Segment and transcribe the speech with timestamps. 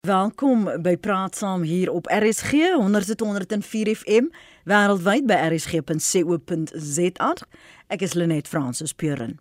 [0.00, 2.50] Welkom by Praat Saam hier op RSG
[3.20, 4.30] 104 FM
[4.64, 7.34] wêreldwyd by rsg.co.za.
[7.92, 9.36] Ek is Lenet Fransis Puren.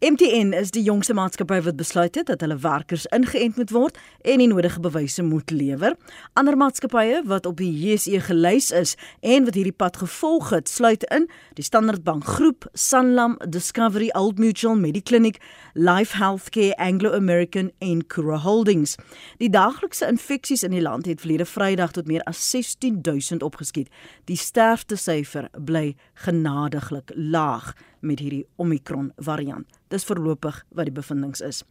[0.00, 4.40] MTN is die jongste maatskappy wat besluit het dat hulle werkers ingeënt moet word en
[4.40, 5.92] die nodige bewyse moet lewer.
[6.32, 11.04] Ander maatskappye wat op die JSE gelys is en wat hierdie pad gevolg het, sluit
[11.12, 11.26] in
[11.58, 15.36] die Standard Bank Groep, Sanlam, Discovery, Old Mutual, Mediclinic,
[15.74, 18.96] Life Healthcare, Anglo American en Kura Holdings.
[19.36, 23.92] Die daaglikse infeksies in die land het verlede Vrydag tot meer as 16000 opgeskiet.
[24.24, 25.92] Die sterftesyfer bly
[26.24, 29.66] genadiglik laag met hierdie Omicron variant.
[29.90, 31.62] Dis verlopig wat die bevindings is.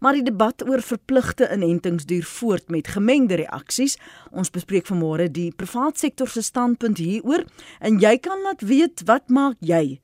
[0.00, 3.98] Maar die debat oor verpligte inentings duur voort met gemengde reaksies.
[4.30, 7.46] Ons bespreek vanmôre die privaat sektor se standpunt hieroor
[7.80, 10.00] en jy kan laat weet wat maak jy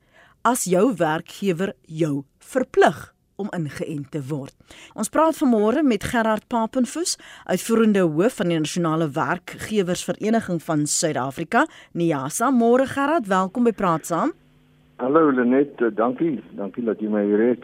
[0.47, 4.53] as jou werkgewer jou verplig om ingeënt te word.
[4.99, 7.15] Ons praat vanmôre met Gerard Papenfoos,
[7.47, 12.51] uitvoerende hoof van die Nasionale Werkgewersvereniging van Suid-Afrika, NIASA.
[12.51, 14.35] Môre Gerard, welkom by Praat Saam.
[14.99, 16.41] Hallo Lenet, eh, dankie.
[16.59, 17.63] Dankie dat jy my hier het.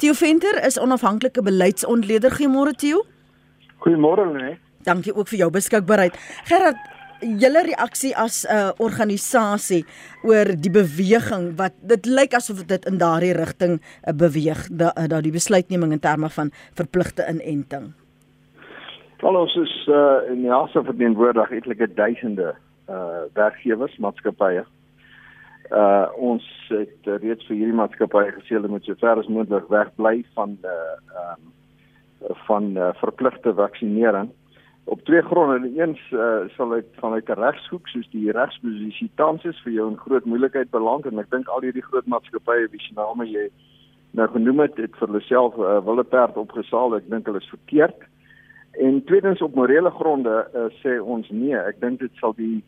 [0.00, 2.32] Theo Venter is onafhanklike beleidsontleder.
[2.32, 3.02] Goeiemôre Theo.
[3.84, 4.62] Goeiemôre Lenet.
[4.88, 6.16] Dankie ook vir jou beskikbaarheid.
[6.48, 6.80] Gerard,
[7.20, 9.84] julle reaksie as 'n uh, organisasie
[10.24, 15.04] oor die beweging wat dit lyk asof dit in daardie rigting uh, beweeg, dat uh,
[15.04, 17.92] da die besluitneming in terme van verpligte inenting.
[19.20, 22.54] Al ons is uh, in die asse verteenwoordig etlike duisende
[22.88, 24.64] uh werkgewers, maatskappye
[25.70, 29.68] uh ons het uh, reeds vir hierdie maatskappye gesê hulle moet so ver as moontlik
[29.70, 31.48] wegbly van uh um
[32.46, 34.28] van uh, verpligte vaksinering
[34.84, 35.70] op twee gronde.
[35.78, 40.02] Eens uh, sal ek vanuit 'n regshoek soos die regsposisie tans is vir jou 'n
[40.04, 43.48] groot moeilikheid beland en ek dink al hierdie groot maatskappye wie se name jy
[44.10, 46.96] nou genoem het, het vir hulle self 'n uh, wille perd opgesaal.
[46.96, 48.00] Ek dink hulle is verkeerd.
[48.78, 51.56] En tweedens op morele gronde uh, sê ons nee.
[51.56, 52.64] Ek dink dit sal die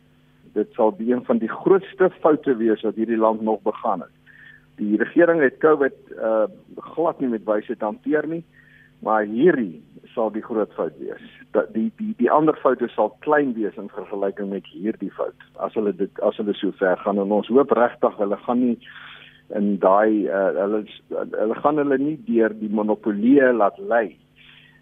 [0.53, 4.13] dit sal een van die grootste foute wees wat hierdie land nog begaan het.
[4.81, 6.45] Die regering het COVID uh
[6.93, 8.43] glad nie met wysheid hanteer nie,
[9.05, 9.81] maar hierdie
[10.13, 11.21] sal die groot fout wees.
[11.51, 15.47] Dat die die die ander foute sal klein wees in vergelyking met hierdie fout.
[15.55, 18.77] As hulle dit as hulle so ver gaan en ons hoop regtig hulle gaan nie
[19.57, 24.15] in daai uh, hulle hulle gaan hulle nie deur die monopolie laat lei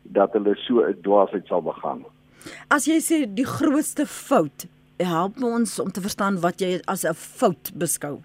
[0.03, 2.05] dat hulle so 'n dwaasheid sal begaan.
[2.69, 4.67] As jy sê die grootste fout
[5.03, 8.19] help ons om te verstaan wat jy as 'n fout beskou.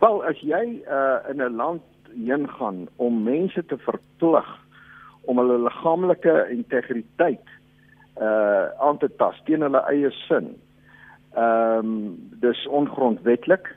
[0.00, 1.82] Wel, as jy uh, in 'n land
[2.14, 4.48] heen gaan om mense te verplig
[5.22, 7.46] om hulle liggaamlike integriteit
[8.20, 10.52] uh aan te tas teen hulle eie sin.
[11.34, 13.70] Ehm um, dis ongrondwetlik.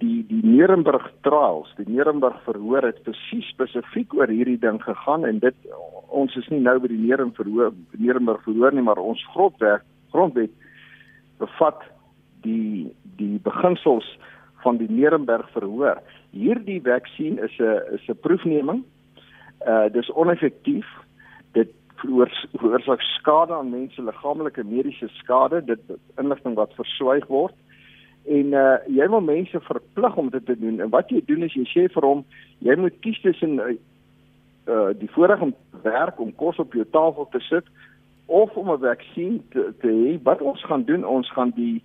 [0.00, 5.38] Die die Nuremberg trials, die Nuremberg verhoor het presies spesifiek oor hierdie ding gegaan en
[5.38, 5.54] dit
[6.08, 10.52] ons is nie nou by die Nuremberg verhoor Nuremberg verhoor nie, maar ons grondwet grondwet
[11.40, 11.82] bevat
[12.44, 14.06] die die beginsels
[14.64, 16.00] van die Nuremberg verhoor.
[16.36, 18.84] Hierdie vaksin is 'n is 'n proefneming.
[19.66, 20.86] Uh dis oneffektief.
[21.52, 25.80] Dit veroorsaak skade aan mense liggaamlike mediese skade, dit
[26.16, 27.54] inligting wat verswyg word.
[28.26, 30.80] En uh jy wil mense verplig om dit te doen.
[30.80, 32.24] En wat jy doen is jy sê vir hom
[32.58, 33.76] jy moet kies tussen uh,
[34.68, 37.64] uh die voorreg om werk om kos op jou tafel te sit
[38.30, 40.22] of om 'n vaksin te, te hê.
[40.22, 41.82] Wat ons gaan doen ons gaan die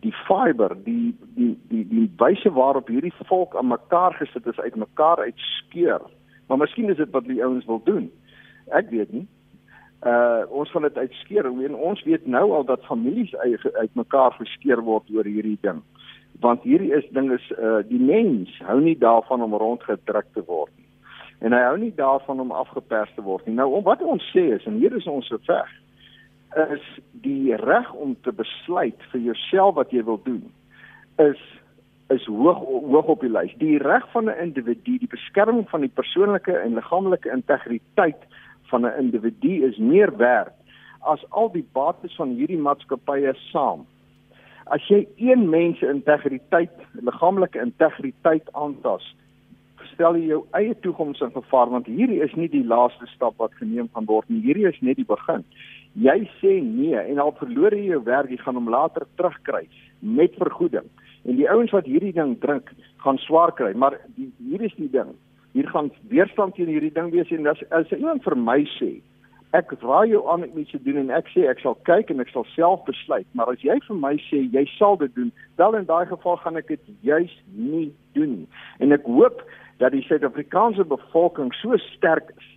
[0.00, 4.76] die fiber die die die die wyse waarop hierdie volk aan mekaar gesit is uit
[4.76, 6.00] mekaar uitskeur.
[6.46, 8.10] Maar miskien is dit wat die ouens wil doen.
[8.66, 9.26] Ek weet nie.
[10.06, 11.48] Uh ons gaan dit uitskeur.
[11.68, 15.80] En ons weet nou al dat families uit mekaar geskeur word oor hierdie ding.
[16.40, 20.70] Want hierdie is ding is uh die mens hou nie daarvan om rondgedruk te word
[20.76, 20.84] nie.
[21.38, 23.56] En hy hou nie daarvan om afgepers te word nie.
[23.56, 25.72] Nou wat ons sê is en hier is ons so veg
[26.54, 30.44] is die reg om te besluit vir jouself wat jy wil doen
[31.16, 31.40] is
[32.08, 33.54] is hoog hoog op die lys.
[33.58, 38.22] Die reg van 'n individu, die beskerming van die persoonlike en liggaamlike integriteit
[38.70, 40.52] van 'n individu is meer werd
[41.00, 43.86] as al die bates van hierdie maatskappye saam.
[44.64, 49.14] As jy een mens se integriteit, liggaamlike integriteit aantas,
[49.92, 53.54] stel jy jou eie toekoms in gevaar want hierdie is nie die laaste stap wat
[53.54, 54.42] geneem gaan word nie.
[54.42, 55.44] Hierdie is net die begin
[55.96, 59.64] jy sê nee en al verloor jy jou werk, jy gaan hom later terugkry
[60.00, 60.88] met vergoeding.
[61.26, 62.70] En die ouens wat hierdie ding drink,
[63.02, 65.14] gaan swaar kry, maar die, hier is die ding.
[65.56, 68.96] Hier gaan weerstand teen hierdie ding wees en as as iemand vir my sê,
[69.56, 72.20] ek raai jou aan om iets te doen en ek sê ek sal kyk en
[72.20, 75.78] ek sal self besluit, maar as jy vir my sê jy sal dit doen, wel
[75.80, 77.88] in daai geval gaan ek dit juis nie
[78.18, 78.50] doen nie.
[78.84, 79.40] En ek hoop
[79.80, 82.52] dat die Suid-Afrikaanse bevolking so sterk is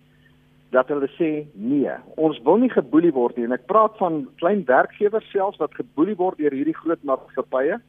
[0.70, 4.62] dat hulle sê nee, ons wil nie geboelie word nie en ek praat van klein
[4.68, 7.80] werkgewers selfs wat geboelie word deur hierdie groot maatskappye.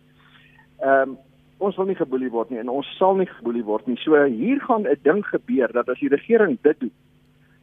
[0.82, 1.20] Ehm um,
[1.62, 3.98] ons wil nie geboelie word nie en ons sal nie geboelie word nie.
[4.02, 6.92] So hier gaan 'n ding gebeur dat as die regering dit doen,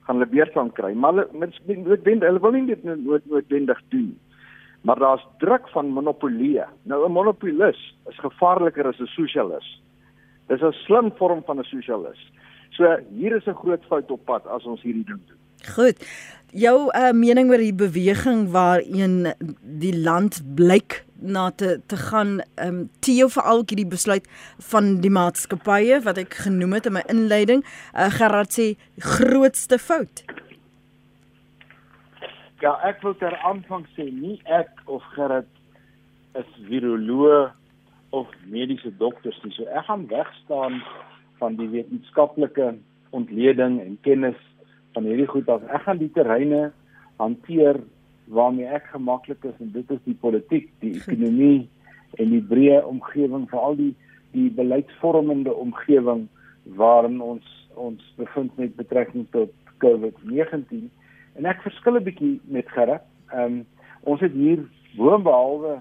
[0.06, 0.94] gaan hulle weerstand kry.
[0.94, 4.16] Maar hulle noodwendig hulle wil nie dit noodwendig doen.
[4.82, 6.62] Maar daar's druk van monopolie.
[6.82, 9.82] Nou 'n monopolis is gevaarliker as 'n sosialis.
[10.46, 12.32] Dis 'n slim vorm van 'n sosialis.
[12.78, 15.38] So hier is 'n groot fout op pad as ons hierdie ding doen.
[15.74, 15.98] Goed.
[16.54, 22.68] Jou uh, mening oor die beweging waarin die land blyk na te te gaan ehm
[22.68, 24.28] um, Theo veral hierdie besluit
[24.70, 30.22] van die maatskappye wat ek genoem het in my inleiding uh, Gerard sê grootste fout.
[32.60, 35.50] Ja, ek wil ter aanvang sê nie ek of Gerard
[36.38, 37.50] is viroloog
[38.10, 39.52] of mediese dokters nie.
[39.52, 40.82] So ek gaan wegstaan
[41.38, 42.74] van die wetenskaplike
[43.16, 44.38] ontleding en kennis
[44.92, 45.64] van hierdie goed af.
[45.72, 46.68] Ek gaan die terreine
[47.22, 47.80] hanteer
[48.28, 51.68] waarmee ek gemaklik is en dit is die politiek, die ekonomie
[52.18, 53.94] en die breë omgewing, veral die
[54.34, 56.26] die beleidsvormende omgewing
[56.76, 57.46] waarin ons
[57.80, 60.88] ons bevind met betrekking tot COVID-19.
[61.38, 63.06] En ek verskil 'n bietjie met Gerard.
[63.32, 63.66] Ehm um,
[64.02, 65.78] ons het hier boonbehalwe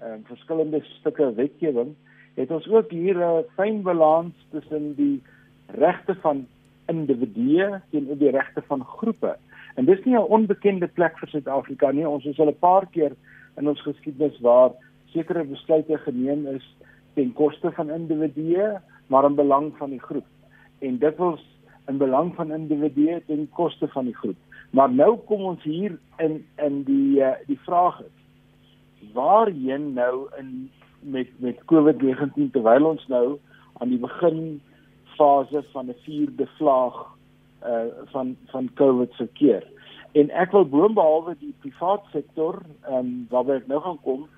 [0.00, 1.92] ehm um, verskillende stukke wetgewing
[2.34, 5.22] het ons ook hier 'n fyn balans tussen die
[5.66, 6.46] regte van
[6.86, 9.36] individue teenoor die regte van groepe.
[9.74, 12.08] En dis nie 'n onbekende plek vir Suid-Afrika nie.
[12.08, 13.12] Ons is al 'n paar keer
[13.56, 14.70] in ons geskiedenis waar
[15.06, 16.76] sekere besluite geneem is
[17.14, 20.26] ten koste van individue, maar in belang van die groep.
[20.78, 21.40] En dit was
[21.86, 24.36] in belang van individue ten koste van die groep.
[24.70, 30.70] Maar nou kom ons hier in in die uh, die vraag is waarheen nou in
[31.00, 33.38] met met COVID-19 terwyl ons nou
[33.80, 34.60] aan die begin
[35.16, 36.96] fase van 'n vierde vlaag
[37.64, 39.64] uh van van COVID verkeer.
[40.12, 44.28] En ek wil boonbehalwe die private sektor, ehm um, waarby ek nou gaan kom,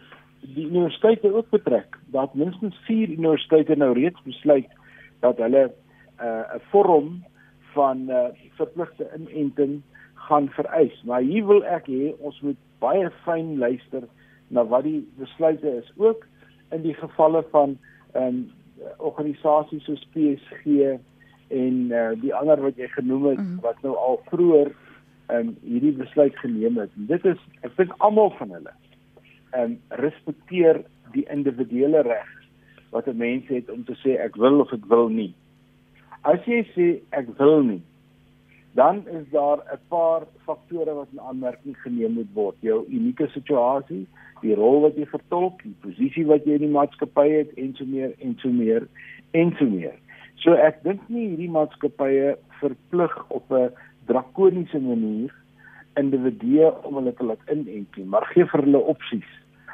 [0.41, 1.99] die universiteite ook betrek.
[2.06, 4.69] Dat minstens 4 universiteite nou reeds besluit
[5.20, 5.70] dat hulle
[6.20, 7.25] uh 'n vorm
[7.75, 8.29] van uh
[8.59, 9.82] verpligte inenting
[10.14, 11.03] gaan vereis.
[11.03, 14.03] Maar hier wil ek hê ons moet baie fyn luister
[14.49, 16.26] na wat die besluite is ook
[16.72, 17.78] in die gevalle van
[18.12, 18.42] ehm um,
[18.98, 20.96] organisasies soos PSG
[21.54, 23.60] en uh, die ander wat jy genoem het mm.
[23.62, 26.90] wat nou al vroeër ehm um, hierdie besluit geneem het.
[26.96, 28.74] En dit is ek dink almal van hulle
[29.52, 30.82] ehm um, respekteer
[31.12, 32.30] die individuele reg
[32.92, 35.34] wat 'n mens het om te sê ek wil of ek wil nie.
[36.22, 37.82] As jy sê ek wil nie,
[38.74, 42.56] dan is daar 'n paar faktore wat in aanmerking geneem moet word.
[42.60, 44.06] Jou unieke situasie,
[44.40, 47.84] die rol wat jy vertolk, die posisie wat jy in die maatskappy het en so
[47.84, 48.88] meer en so meer
[49.30, 49.94] en so meer.
[50.34, 53.70] So ek dink nie hierdie maatskappye verplig op 'n
[54.06, 55.34] drakoniese manier
[55.94, 59.30] individue om hulle te laat inent nie, maar gee vir hulle opsies.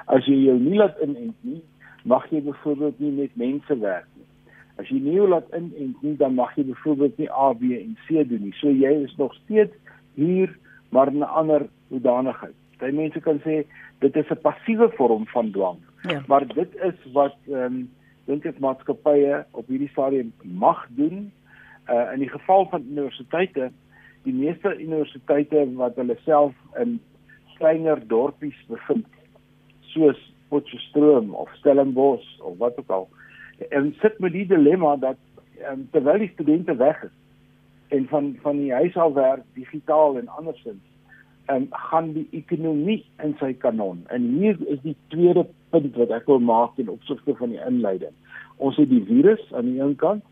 [0.06, 1.62] As jy jou nie laat inent nie,
[2.04, 4.17] mag jy byvoorbeeld nie met mense werk nie.
[4.78, 8.22] As jy nie laat inent nie, dan mag jy byvoorbeeld nie A, B en C
[8.28, 8.54] doen nie.
[8.60, 9.74] So jy is nog steeds
[10.14, 10.54] hier
[10.90, 12.54] maar in 'n ander hoedanigheid.
[12.78, 13.64] Baie mense kan sê
[13.98, 15.78] dit is 'n passiewe vorm van dwang.
[16.02, 16.22] Ja.
[16.26, 17.90] Maar dit is wat ehm um,
[18.24, 21.32] dink ek maatskappye op hierdie stadium mag doen.
[21.88, 23.70] Uh in die geval van universiteite,
[24.22, 27.00] die meeste universiteite wat hulle self in
[27.58, 29.06] kleiner dorpies bevind,
[29.80, 33.08] soos Potchefstroom of Stellenbosch of wat ook al,
[33.70, 35.18] en sit met die dilemma dat
[35.70, 37.14] um, terwyl die studente weg is
[37.88, 40.84] en van van die huis af werk digitaal en andersins
[41.46, 44.02] en um, gaan die ekonomie in sy kanon.
[44.12, 48.12] En hier is die tweede punt wat ek wil maak in opsigte van die inleiding.
[48.56, 50.24] Ons het die virus aan die een kant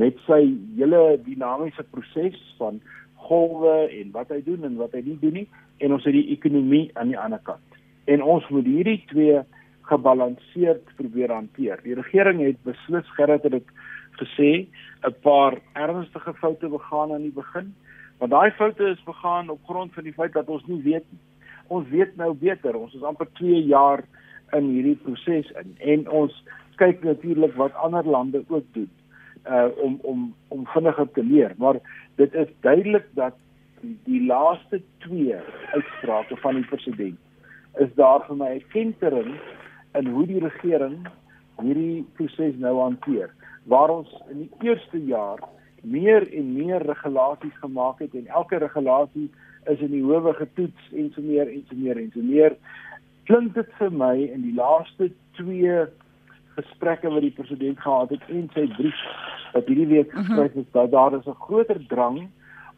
[0.00, 0.40] met sy
[0.78, 2.80] hele dinamiese proses van
[3.28, 5.46] golwe en wat hy doen en wat hy nie doen nie
[5.84, 7.78] en ons het die ekonomie aan die ander kant.
[8.08, 9.40] En ons moet hierdie twee
[9.90, 11.80] gebalanseerd probeer hanteer.
[11.82, 13.68] Die regering het beslis gerad het dit
[14.20, 14.66] gesê
[15.04, 17.74] 'n paar ernstige foute begaan aan die begin
[18.18, 21.20] Maar daai foute is begaan op grond van die feit dat ons nie weet nie.
[21.66, 22.76] Ons weet nou beter.
[22.76, 24.04] Ons is amper 2 jaar
[24.52, 26.36] in hierdie proses in en ons
[26.80, 28.90] kyk natuurlik wat ander lande ook doen
[29.44, 31.52] uh om om om vinniger te leer.
[31.58, 31.80] Maar
[32.16, 33.34] dit is duidelik dat
[33.80, 35.36] die, die laaste 2
[35.72, 37.18] uitsprake van die president
[37.84, 39.34] is daar vir my 'n kentering
[39.98, 41.06] in hoe die regering
[41.62, 43.30] hierdie proses nou hanteer.
[43.70, 45.40] Waar ons in die eerste jaar
[45.84, 49.28] meer en meer regulasies gemaak het en elke regulasie
[49.70, 52.56] is in die howe getoets en so meer en so meer en so meer
[53.28, 55.84] klink dit vir my in die laaste 2
[56.56, 59.04] gesprekke wat die president gehad het en sy brief
[59.54, 60.26] wat hierdie week mhm.
[60.26, 62.28] geskryf is dat daar is 'n groter drang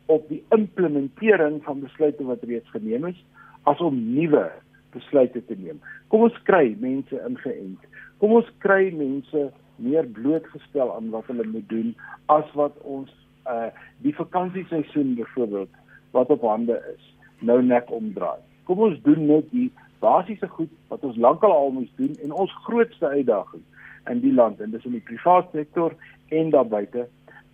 [0.06, 3.25] op die implementering van besluite wat reeds geneem is
[3.64, 4.50] as om nuwe
[4.96, 5.78] besluite te neem.
[6.12, 7.86] Kom ons kry mense ingeënt.
[8.22, 11.92] Kom ons kry mense meer blootgestel aan wat hulle moet doen
[12.32, 13.12] as wat ons
[13.50, 13.68] uh
[14.04, 15.72] die vakansieseisoen byvoorbeeld
[16.16, 18.40] wat op hande is nou net omdraai.
[18.64, 19.68] Kom ons doen net die
[20.00, 23.62] basiese goed wat ons lankal al moes doen en ons grootste uitdaging
[24.10, 25.94] in die land en dis in die private sektor
[26.34, 27.06] en daar buite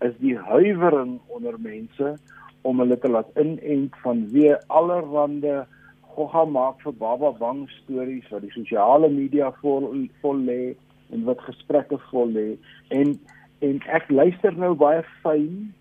[0.07, 2.17] is die huiwering onder mense
[2.63, 5.63] om hulle te laat inent van weer allerlande
[6.15, 9.89] gogga maak vir baba bang stories wat die sosiale media vol
[10.25, 10.75] vol lê
[11.13, 12.49] en wat gesprekke vol lê
[12.99, 13.15] en
[13.69, 15.73] en ek luister nou baie fyn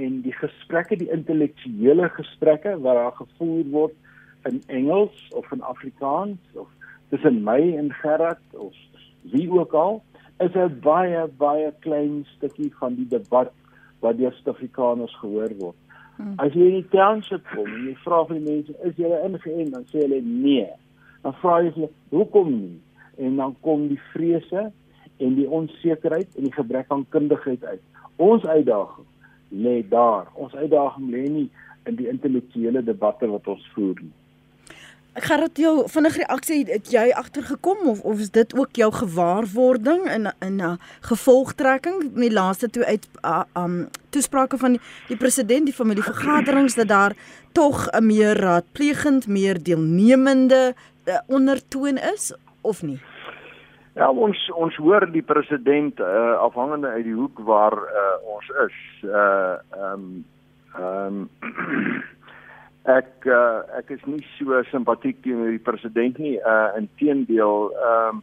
[0.00, 6.56] en die gesprekke die intellektuele gesprekke wat daar gevoer word in Engels of in Afrikaans
[6.64, 6.68] of
[7.10, 8.72] tussen my en Gerard of
[9.34, 10.02] wie ook al
[10.44, 13.52] is 'n baie baie klein stukkie van die debat
[14.00, 15.81] wat deur Suid-Afrikaners gehoor word.
[16.16, 16.34] Hmm.
[16.42, 19.72] As jy in die township kom en jy vra vir die mense, is jy ingeënt?
[19.74, 20.68] Dan sê hulle nee.
[21.24, 22.78] Dan vra jy hulle, hoekom nie?
[23.22, 24.68] En dan kom die vrese
[25.22, 27.82] en die onsekerheid en die gebrek aan kundigheid uit.
[28.22, 29.08] Ons uitdaging
[29.64, 30.28] lê daar.
[30.34, 31.48] Ons uitdaging lê nie
[31.88, 34.12] in die intellektuele debatte wat ons voer nie.
[35.12, 38.88] Ek gaan dit jou vinnige reaksie het jy agtergekom of of is dit ook jou
[38.96, 44.80] gewaarwording in in 'n gevolgtrekking in die laaste toe uit uh, um toesprake van die,
[45.08, 47.12] die president die familievergaderings dat daar
[47.52, 53.00] tog 'n meer raadplegend, meer deelnemende uh, ondertoon is of nie?
[53.94, 59.04] Ja, ons ons hoor die president uh, afhangende uit die hoek waar uh, ons is.
[59.04, 60.24] Uh um,
[60.78, 61.28] um,
[62.84, 66.38] ek uh, ek is nie so simpatiek teenoor die president nie.
[66.42, 68.22] Uh inteendeel, ehm um,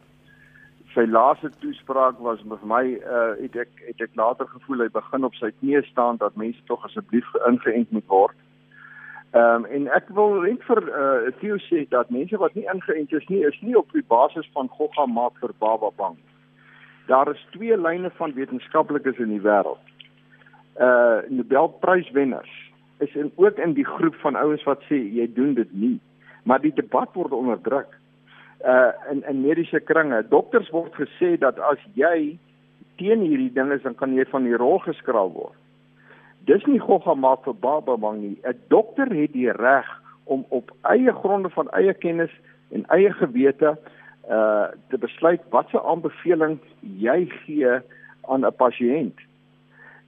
[0.90, 5.24] sy laaste toespraak was vir my uh het ek het ek later gevoel hy begin
[5.24, 8.36] op sy knieë staan dat mense tog asseblief ingeënt moet word.
[9.32, 13.16] Ehm um, en ek wil net vir uh Theo sê dat mense wat nie ingeënt
[13.16, 16.18] is nie is nie op die basis van gogga maak vir baba bang.
[17.08, 19.80] Daar is twee lyne van wetenskaplikes in die wêreld.
[20.76, 22.69] Uh Nobelpryswenners
[23.00, 25.96] is in ook in die groep van ouens wat sê jy doen dit nie.
[26.44, 27.96] Maar die debat word onderdruk.
[28.64, 32.38] Uh in in mediese kringe, dokters word gesê dat as jy
[33.00, 35.56] teen hierdie ding is dan kan jy van die rol geskraal word.
[36.48, 38.36] Dis nie gogga maak vir baba bang nie.
[38.44, 39.88] 'n Dokter het die reg
[40.24, 42.32] om op eie gronde van eie kennis
[42.70, 43.76] en eie gewete
[44.30, 47.80] uh te besluit watse aanbeveling jy gee
[48.28, 49.18] aan 'n pasiënt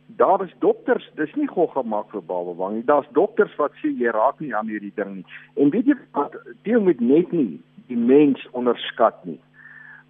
[0.06, 2.84] daar is dokters, dis nie gou gemaak vir babelwang nie.
[2.84, 5.24] Daar's dokters wat sê jy raak nie aan hierdie ding nie.
[5.56, 9.38] En weet jy wat, deel met net nie die mens onderskat nie.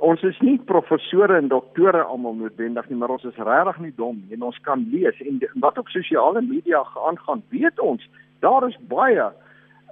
[0.02, 4.18] Ons is nie professore en doktore almal noodwendig nie, maar ons is regtig nie dom
[4.34, 8.02] en ons kan lees en wat op sosiale media aangaan, weet ons,
[8.40, 9.30] daar is baie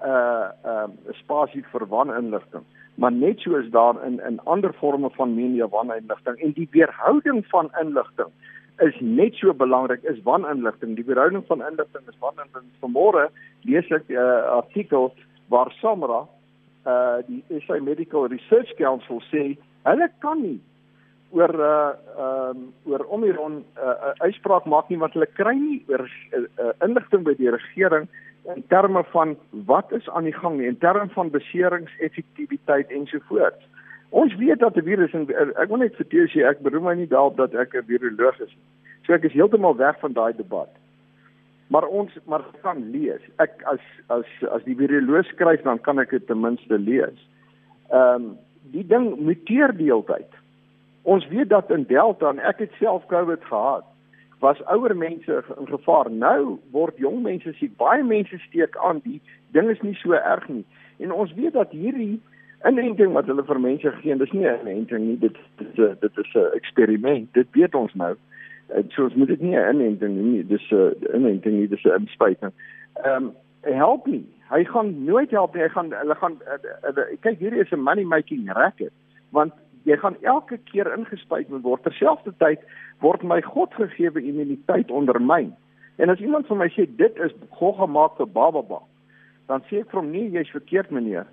[0.00, 2.64] uh um uh, spasie vir waninligting
[3.00, 7.70] maar net soos daar in in ander forme van media waninligting en die weerhouding van
[7.80, 8.32] inligting
[8.80, 10.96] is net so belangrik is waninligting.
[10.96, 12.70] Die verhouding van inligting is waninligting.
[12.80, 13.28] Vanmôre
[13.68, 15.12] lees ek 'n uh, artikel
[15.48, 16.26] waar Samra
[16.86, 20.60] uh die SA Medical Research Council sê hulle kan nie
[21.30, 21.92] oor uh
[22.24, 26.72] um oor Omicron 'n uh, uitspraak maak nie want hulle kry nie oor uh, uh,
[26.86, 28.08] inligting by die regering
[28.54, 33.64] in terme van wat is aan die gang nie in terme van beseringseffektiwiteit ensovoorts.
[34.10, 36.94] Ons weet dat 'n virus en ek wil net vir jou sê ek beroem my
[36.94, 38.66] nie daarop dat ek 'n viroloog is nie.
[39.06, 40.70] So ek is heeltemal weg van daai debat.
[41.68, 43.22] Maar ons maar kan lees.
[43.38, 47.18] Ek as as as die viroloog skryf dan kan ek dit ten minste lees.
[47.90, 48.38] Ehm um,
[48.72, 50.30] die ding muteer die hele tyd.
[51.02, 53.84] Ons weet dat in Delta en ek het self COVID gehad
[54.40, 56.10] was ouer mense in gevaar.
[56.10, 57.76] Nou word jong mense siek.
[57.76, 59.00] Baie mense steek aan.
[59.04, 59.20] Die
[59.52, 60.64] ding is nie so erg nie.
[60.98, 62.20] En ons weet dat hierdie
[62.68, 66.34] inenting wat hulle vir mense gee, dis nie 'n inenting nie, dit dit dit is
[66.34, 67.32] 'n eksperiment.
[67.32, 68.16] Dit weet ons nou.
[68.68, 72.00] En so ons moet dit nie 'n inenting nie, dis 'n inenting nie, dis 'n
[72.00, 72.52] inspuiting.
[73.04, 74.26] Ehm um, help nie.
[74.48, 75.62] Hy gaan nooit help nie.
[75.62, 78.92] Hy gaan hulle gaan uh, uh, kyk hierdie is 'n money making racket
[79.30, 79.52] want
[79.84, 82.60] jy gaan elke keer ingespuit word terselfdertyd
[83.00, 85.54] word my God gegeewe immuniteit ondermyn.
[85.96, 88.80] En as iemand vir my sê dit is God gemaak vir bababa,
[89.46, 91.26] dan sê ek vir hom nee, jy's verkeerd meneer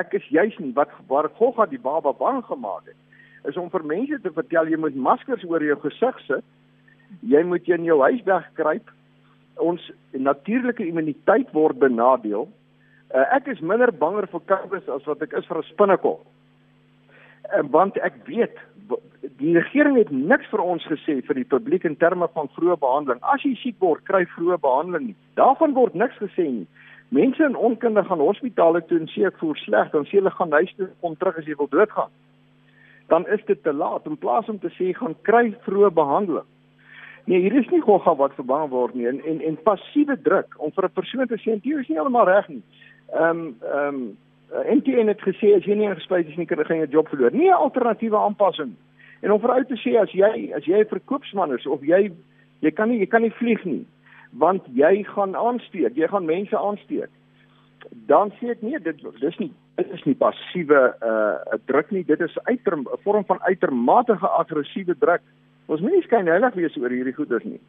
[0.00, 3.84] ek is juis nie wat waar het die baba bang gemaak het is om vir
[3.84, 6.44] mense te vertel jy moet maskers oor jou gesig sit
[7.22, 8.90] jy moet in jou huis wegkruip
[9.56, 12.48] ons natuurlike immuniteit word benadeel
[13.14, 16.24] uh, ek is minder banger vir COVID as wat ek is vir 'n spinnekop
[17.52, 18.56] en want ek weet
[19.40, 23.20] die regering het niks vir ons gesê vir die publiek in terme van vroeë behandeling.
[23.34, 25.16] As jy siek word, kry vroeë behandeling nie.
[25.40, 26.66] Daarvan word niks gesê nie.
[27.14, 30.54] Mense in onkunde gaan hospitale toe en sê ek voel sleg, dan sê hulle gaan
[30.58, 32.10] huis toe kom terug as jy wil doodgaan.
[33.12, 36.48] Dan is dit te laat in plaas om te sê gaan kry vroeë behandeling.
[37.30, 40.74] Nee, hier is nie gogga wat verbang word nie en en, en passiewe druk om
[40.74, 42.62] vir 'n persoon te sê jy is nie heeltemal reg nie.
[43.14, 44.02] Ehm um, ehm um,
[44.74, 47.32] NTN het gesê as jy nie ingespuit is nie, kan jy 'n job verloor.
[47.32, 48.74] Nie 'n alternatiewe aanpassing.
[49.22, 52.10] En om vir ou te sê as jy as jy 'n verkoopsman is of jy
[52.60, 53.86] jy kan nie jy kan nie vlieg nie
[54.38, 57.10] want jy gaan aansteek, jy gaan mense aansteek.
[58.08, 62.20] Dan sê ek nee, dit dis nie dit is nie passiewe uh druk nie, dit
[62.20, 65.22] is 'n vorm van uitermate aggressiewe druk.
[65.66, 67.60] Ons moet nie skyn heilig wees oor hierdie goeders nie.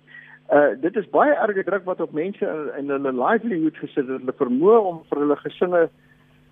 [0.51, 4.19] Uh dit is baie erge druk wat op mense in, in hulle livelihood gesit het,
[4.21, 5.89] hulle vermoë om vir hulle gesinne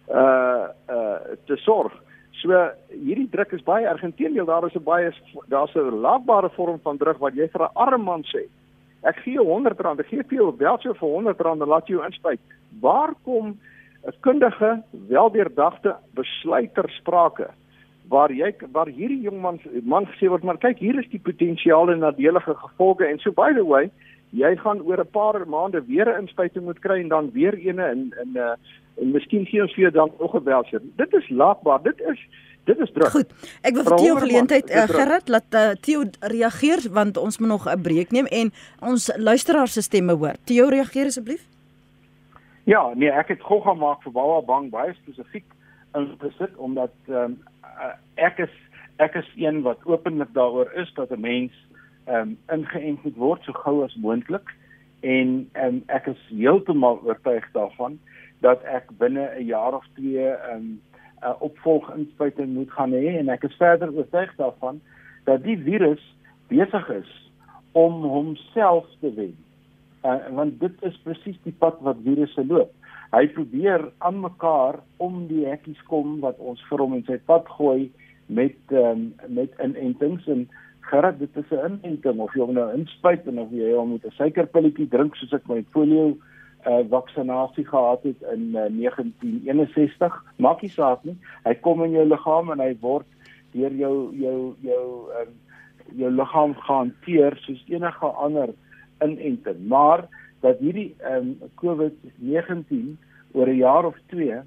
[0.10, 1.93] uh uh te sorg.
[2.41, 2.50] So
[2.89, 4.03] hierdie druk is baie erg.
[4.03, 5.12] Inteendeel daar is 'n baie
[5.48, 8.50] daar's 'n laatbare vorm van druk wat jy vir 'n arm man sê.
[9.03, 12.39] Ek gee jou R100, ek gee vir jou beltjie vir R100 en laat jou inspuit.
[12.81, 13.57] Waar kom
[14.07, 17.50] 'n kundige, weldeurdagte besluiter sprake?
[18.10, 21.95] waar jy waar hierdie jong man man gesê word maar kyk hier is die potensiale
[21.95, 23.89] nadelige gevolge en so by the way
[24.33, 27.91] jy gaan oor 'n paar maande weer 'n inspuiting moet kry en dan weer eene
[27.91, 28.55] in in 'n uh,
[29.01, 30.81] en miskien gee ons vir jou dan nog 'n belser.
[30.98, 31.81] Dit is laagbaar.
[31.83, 32.19] Dit is
[32.63, 33.12] dit is druk.
[33.12, 33.32] Goed.
[33.62, 37.67] Ek wil vir Theo geleentheid uh, Gerard laat uh, Theo reageer want ons moet nog
[37.70, 40.36] 'n breek neem en ons luisteraar se stemme hoor.
[40.43, 41.43] Theo reageer asseblief.
[42.63, 45.46] Ja, nee, ek het gou gemaak vir Bawa Bang baie spesifiek
[45.93, 47.36] ingesit omdat um,
[48.15, 48.53] ek is
[49.03, 51.51] ek is een wat openlik daaroor is dat 'n mens
[52.08, 54.55] um, ingeënt moet word so gou as moontlik
[55.01, 58.00] en um, ek is heeltemal oortuig daarvan
[58.39, 60.82] dat ek binne 'n jaar of twee um,
[61.24, 64.82] uh, opvolginspuiting moet gaan hê en ek is verder oortuig daarvan
[65.25, 66.03] dat die virus
[66.48, 67.12] besig is
[67.72, 69.36] om homself te wen.
[70.03, 72.74] Uh, want dit is presies die pad wat virusse loop
[73.13, 77.48] hy probeer aan mekaar om die hekkies kom wat ons vir hom in sy pad
[77.60, 77.92] gooi
[78.34, 80.48] met um, met inentings en
[80.90, 84.05] gerad dit is 'n inenting of jy hom nou inspuit en of jy hom met
[84.05, 86.16] 'n suikerpilletjie drink soos ek my polio uh,
[86.89, 91.17] vaksinasie gehad het in uh, 1961 maak nie saak nie.
[91.43, 93.07] Hy kom in jou liggaam en hy word
[93.53, 94.85] deur jou jou jou
[95.21, 95.33] um,
[95.99, 98.53] jou liggaam gehanteer soos enige ander
[99.03, 100.07] inenting maar
[100.41, 102.95] dat hierdie ehm um, COVID-19
[103.33, 104.41] oor 'n jaar of 2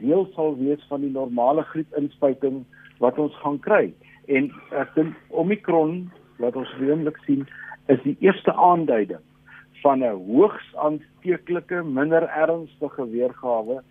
[0.00, 2.64] deel sal wees van die normale griepinspuiting
[2.98, 3.94] wat ons gaan kry.
[4.26, 7.46] En ek dink Omicron wat ons redelik sien
[7.86, 9.22] is die eerste aanduiding
[9.82, 13.82] van 'n hoogs aansteeklike, minder ernstige weergawe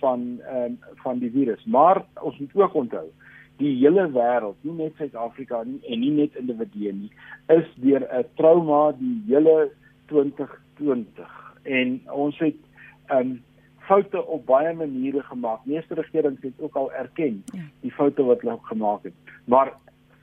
[0.00, 1.64] van um, van die virus.
[1.64, 3.08] Maar ons moet ook onthou
[3.56, 7.10] die hele wêreld, nie net Suid-Afrika nie en nie net individue nie,
[7.48, 9.70] is deur 'n trauma die hele
[10.06, 11.30] 2020
[11.62, 12.58] en ons het
[13.10, 13.42] um
[13.86, 15.64] foute op baie maniere gemaak.
[15.66, 17.62] Meeste regerings het ook al erken ja.
[17.80, 19.14] die foute wat hulle gemaak het.
[19.44, 19.72] Maar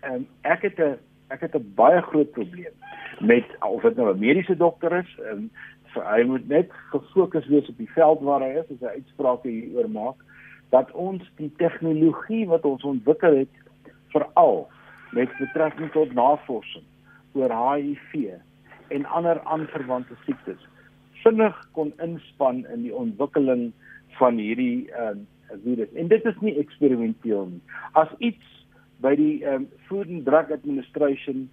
[0.07, 0.97] um ek het 'n
[1.29, 2.73] ek het 'n baie groot probleem
[3.19, 5.49] met of dit nou 'n mediese dokter is, um
[5.93, 9.89] hy moet net gefokus wees op die veld waar hy is as hy uitsprake hieroor
[9.89, 10.15] maak
[10.69, 13.55] dat ons die tegnologie wat ons ontwikkel het
[14.13, 14.69] veral
[15.11, 16.85] met betrekking tot navorsing
[17.33, 18.37] oor HIV
[18.87, 20.61] en ander aanverwante siektes
[21.23, 23.71] vinnig kon inspan in die ontwikkeling
[24.21, 25.89] van hierdie ehm uh, virus.
[25.97, 27.61] En dit is nie eksperimenteel nie.
[27.97, 28.58] As iets
[29.03, 31.47] by die um, Food and Drug Administration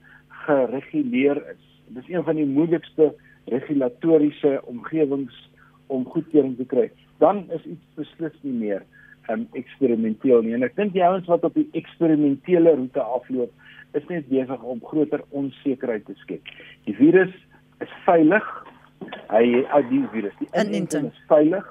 [0.47, 1.63] gereguleer is,
[1.95, 3.13] dis een van die moeilikste
[3.53, 5.35] regulatoriese omgewings
[5.87, 6.89] om goedkeuring te kry,
[7.23, 8.83] dan is iets beslis nie meer
[9.31, 10.57] um, eksperimenteel nie.
[10.59, 13.53] En ek dink die ouens wat op die eksperimentele roete afloop,
[13.97, 16.51] is net besig om groter onsekerheid te skep.
[16.89, 17.33] Die virus
[17.85, 18.45] is veilig.
[19.31, 21.67] Hy uit die virus, die inenting is veilig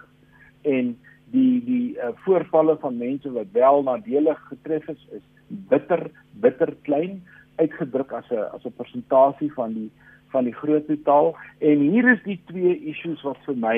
[0.69, 0.93] en
[1.33, 7.23] die die uh, voorvalle van mense wat wel nadelig getref is is bitter bitter klein
[7.55, 9.91] uitgedruk as 'n as 'n persentasie van die
[10.31, 13.77] van die groot totaal en hier is die twee issues wat vir my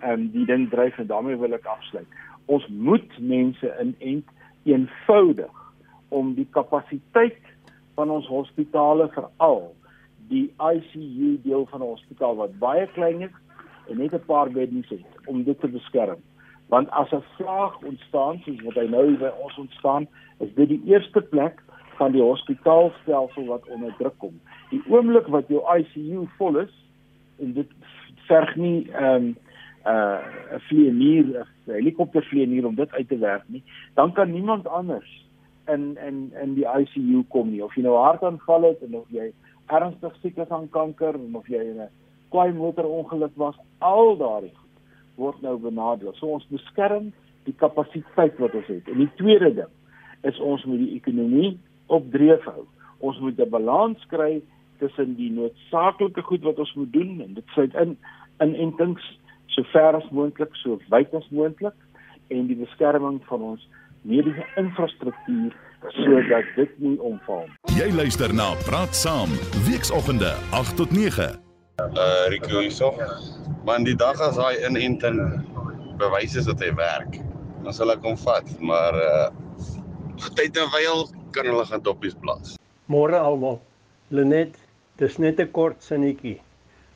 [0.00, 2.06] ehm um, die ding dryf en daarmee wil ek afsluit.
[2.46, 4.28] Ons moet mense inent
[4.64, 5.56] eenvoudig
[6.08, 7.44] om die kapasiteit
[7.94, 9.74] van ons hospitale veral
[10.30, 13.36] die ICU deel van 'n hospitaal wat baie klein is
[13.88, 16.20] en net 'n paar beddens het om dit te beskerm.
[16.68, 20.08] Want as 'n vlaag ontstaan soos wat hy nou by ons ontstaan,
[20.40, 21.62] is dit die eerste plek
[22.00, 24.36] van die hospitaalstelsel wat onder druk kom.
[24.70, 26.74] Die oomblik wat jou ICU vol is
[27.40, 27.72] en dit
[28.28, 29.30] verg nie ehm um,
[29.88, 30.20] uh
[30.56, 33.62] 'n vlieënier, 'n helikoptervlieënier om dit uit te werk nie,
[33.94, 35.26] dan kan niemand anders
[35.68, 39.32] in in in die ICU kom nie of jy nou hartaanval het en of jy
[39.66, 41.88] ernstig siek is aan kanker en of jy 'n
[42.28, 44.56] kwai motorongeluk was al daardie
[45.16, 46.12] word nou benadeel.
[46.14, 47.12] So ons beskerm
[47.44, 48.88] die kapasiteit wat ons het.
[48.88, 49.72] En die tweede ding
[50.28, 52.66] is ons moet die ekonomie op dreef hou.
[52.98, 54.42] Ons moet 'n balans kry
[54.78, 57.96] tussen die noodsaaklike goed wat ons moet doen en dit sluit in
[58.40, 59.04] inentings
[59.46, 61.74] so ver as moontlik, so wyd as moontlik
[62.28, 63.68] en die beskerming van ons
[64.02, 65.56] mediese infrastruktuur
[65.96, 67.76] sodat dit nie omval nie.
[67.76, 69.32] Jy luister na Praat Saam,
[69.66, 71.28] weekoggende 8 tot 9.
[71.80, 72.92] Uh Rico hierso.
[73.64, 75.20] Man die dag as hy inenting
[76.00, 77.20] bewys is dat hy werk,
[77.64, 79.28] dan sal ek hom vat, maar uh
[80.36, 82.56] tyd en wyl kan hulle gaan doppies blaas.
[82.90, 83.60] Môre almal.
[84.10, 84.56] Lenet,
[84.98, 86.40] dis net 'n kort sinnetjie.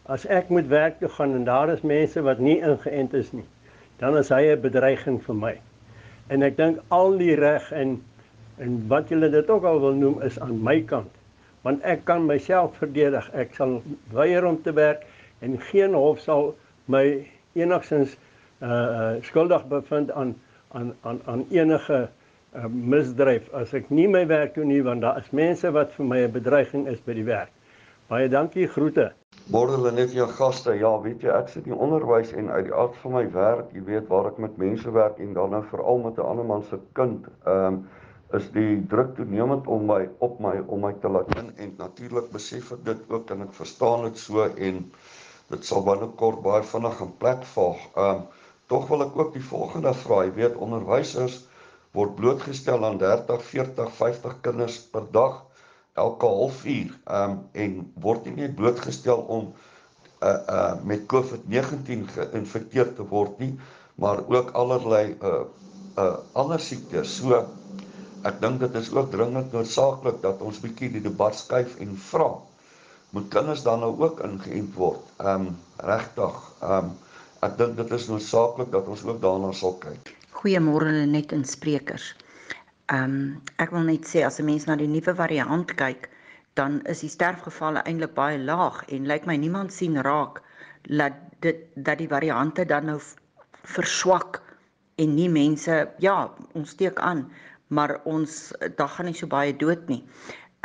[0.07, 3.47] As ek moet werk toe gaan en daar is mense wat nie ingeënt is nie,
[3.99, 5.55] dan is hy 'n bedreiging vir my.
[6.29, 8.03] En ek dink al die reg en
[8.59, 11.11] en wat julle dit ook al wil noem is aan my kant.
[11.63, 13.31] Want ek kan myself verdedig.
[13.33, 13.83] Ek sal
[14.13, 15.07] weier om te werk
[15.41, 16.55] en geen hof sal
[16.87, 18.17] my enigstens
[18.63, 20.35] uh skuldig bevind aan
[20.73, 22.09] aan aan aan enige
[22.55, 26.07] uh, misdryf as ek nie my werk doen nie want daar is mense wat vir
[26.07, 27.53] my 'n bedreiging is by die werk.
[28.09, 29.13] Baie dankie, groete.
[29.53, 30.75] Hulle net jou gaste.
[30.77, 33.83] Ja, weet jy, ek sit in onderwys en uit die aard van my werk, jy
[33.85, 36.79] weet waar ek met mense werk en dan nou veral met 'n ander man se
[36.93, 37.89] kind, ehm um,
[38.33, 42.31] is die druk toenemend om my op my om my te laat in en natuurlik
[42.33, 44.91] besef ek dit ook en ek verstaan dit so en
[45.51, 47.77] dit sal binnekort baie vinnig in plek val.
[47.97, 48.23] Ehm um,
[48.67, 51.43] tog wil ek ook die volgende vra, jy weet onderwysers
[51.95, 55.43] word blootgestel aan 30, 40, 50 kinders per dag
[55.95, 59.53] elke halfuur um, en word nie net blootgestel om
[60.25, 63.53] uh uh met COVID-19 geïnfekteer te word nie,
[64.01, 65.45] maar ook allerlei uh
[66.01, 67.19] uh ander siektes.
[67.21, 67.45] So
[68.25, 72.31] ek dink dit is ook dringend noodsaaklik dat ons bietjie die debat skuif en vra
[73.15, 75.13] moet kinders dan nou ook ingeënt word.
[75.23, 76.41] Um regtig.
[76.65, 76.95] Um
[77.45, 80.15] ek dink dit is noodsaaklik dat ons ook daarna sal kyk.
[80.35, 82.15] Goeiemôre net in sprekers.
[82.93, 86.09] Ehm um, ek wil net sê as 'n mens na die nuwe variant kyk,
[86.59, 90.43] dan is die sterfgevalle eintlik baie laag en lyk my niemand sien raak
[90.89, 91.15] dat
[91.47, 92.99] dit dat die variante dan nou
[93.77, 94.41] verswak
[95.05, 96.17] en nie mense ja,
[96.53, 97.25] ons steek aan,
[97.69, 100.03] maar ons daar gaan nie so baie dood nie.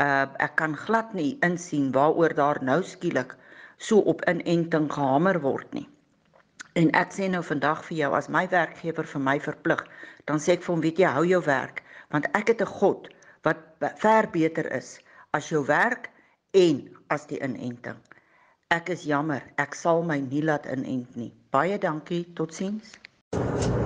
[0.01, 3.37] Uh ek kan glad nie insien waaroor daar nou skielik
[3.77, 5.87] so op inenting gehamer word nie.
[6.73, 9.81] En ek sê nou vandag vir jou as my werkgewer vir my verplig,
[10.25, 13.09] dan sê ek vir hom, weet jy, hou jou werk, want ek het 'n God
[13.43, 13.57] wat
[13.97, 14.99] ver beter is
[15.33, 16.09] as jou werk
[16.53, 17.97] en as die inenting.
[18.69, 21.33] Ek is jammer, ek sal my nie laat inent nie.
[21.51, 22.97] Baie dankie, totsiens.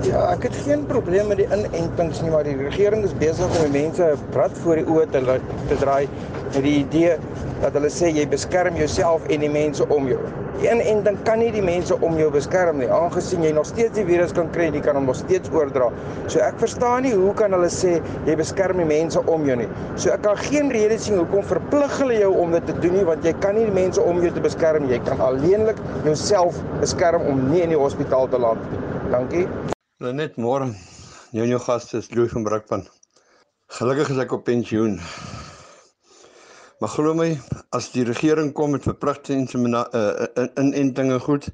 [0.03, 3.61] Ja, ek het geen probleem met die inentings nie, maar die regering is besig om
[3.63, 5.21] die mense prat voor die oë te
[5.69, 7.13] te draai met die idee
[7.61, 10.19] dat hulle sê jy beskerm jouself en die mense om jou.
[10.59, 14.05] Die inenting kan nie die mense om jou beskerm nie, aangesien jy nog steeds die
[14.11, 15.87] virus kan kry en jy kan hom nog steeds oordra.
[16.27, 17.95] So ek verstaan nie hoe kan hulle sê
[18.27, 19.71] jy beskerm die mense om jou nie.
[19.95, 23.07] So ek kan geen rede sien hoekom verplig hulle jou om dit te doen nie,
[23.07, 24.97] want jy kan nie die mense om jou te beskerm nie.
[24.97, 28.82] Jy kan alleenlik jouself beskerm om nie in die hospitaal te land nie.
[29.13, 29.43] Dankie.
[30.01, 30.71] Net môre.
[31.37, 32.81] Jou jou gas is Louis van Brakpan.
[33.77, 34.95] Gelukkig is ek op pensioen.
[36.81, 37.27] Maar glo my,
[37.77, 41.45] as die regering kom met verpligte uh, inentinge goed,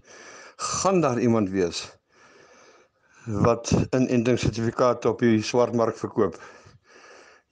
[0.55, 1.83] gaan daar iemand wees
[3.27, 6.39] wat 'n inentingssertifikaat op die swartmark verkoop.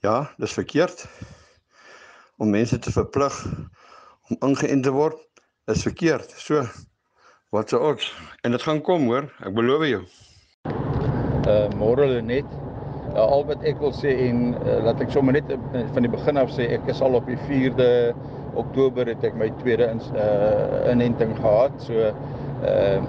[0.00, 1.04] Ja, dis verkeerd
[2.40, 3.44] om mense te verplig
[4.32, 5.20] om ingeënt te word.
[5.66, 6.32] Is verkeerd.
[6.36, 6.64] So
[7.54, 8.08] wat se ons
[8.44, 10.02] en dit gaan kom hoor, ek beloof jou.
[11.48, 12.48] Uh môre net
[13.14, 15.60] uh, al wat ek wil sê en uh, laat ek sommer net uh,
[15.94, 17.88] van die begin af sê ek is al op die 4de
[18.58, 21.76] Oktober het ek my tweede in, uh, inenting gehad.
[21.84, 22.12] So
[22.68, 23.00] uh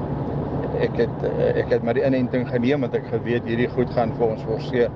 [0.79, 4.13] ek het uh, ek het maar die inenting geneem want ek geweet hierdie goed gaan
[4.15, 4.93] vir ons forceer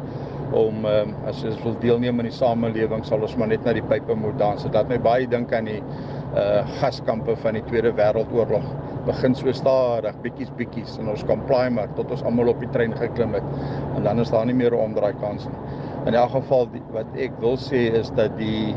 [0.55, 3.83] om um, as ons wil deelneem aan die samelewing sal ons maar net na die
[3.89, 4.63] pype moet dans.
[4.63, 5.81] Dit laat my baie dink aan die
[6.33, 8.65] uh gaskampe van die Tweede Wêreldoorlog
[9.05, 12.69] begin so stadig, bietjies bietjies en ons kan plaai maar tot ons almal op die
[12.73, 13.49] trein geklim het.
[13.97, 15.61] En dan is daar nie meer 'n omdraai kans nie.
[16.07, 18.75] In elk geval die, wat ek wil sê is dat die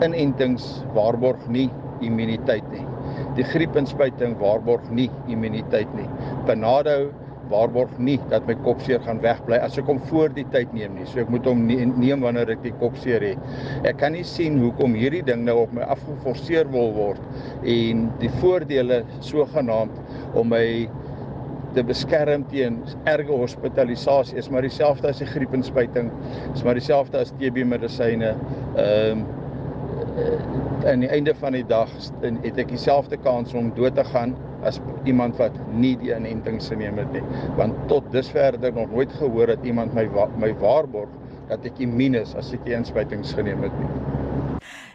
[0.00, 2.86] inentings waarborg nie immuniteit nie.
[3.34, 6.08] Die griepinspuiting waarborg nie immuniteit nie.
[6.46, 7.10] Panado
[7.52, 11.06] waarborg nie dat my kopseer gaan wegbly as ek hom voor die tyd neem nie.
[11.10, 13.52] So ek moet hom neem wanneer ek die kopseer het.
[13.88, 17.22] Ek kan nie sien hoekom hierdie ding nou op my afgeforceer wil word
[17.68, 20.66] en die voordele sogenaamd om my
[21.76, 26.10] te beskerm teen erge hospitalisasie is maar dieselfde as 'n die griepinspuiting,
[26.54, 28.34] is maar dieselfde as TB medisyne.
[28.76, 31.90] Ehm um, aan die einde van die dag
[32.22, 34.34] het ek dieselfde kans om dood te gaan
[34.66, 37.22] as iemand wat nie die inenting geneem het nie.
[37.58, 41.10] Want tot dusver het ek nog nooit gehoor dat iemand my my waarborg
[41.50, 43.90] dat ek immuun is as ek die inspuitings geneem het nie.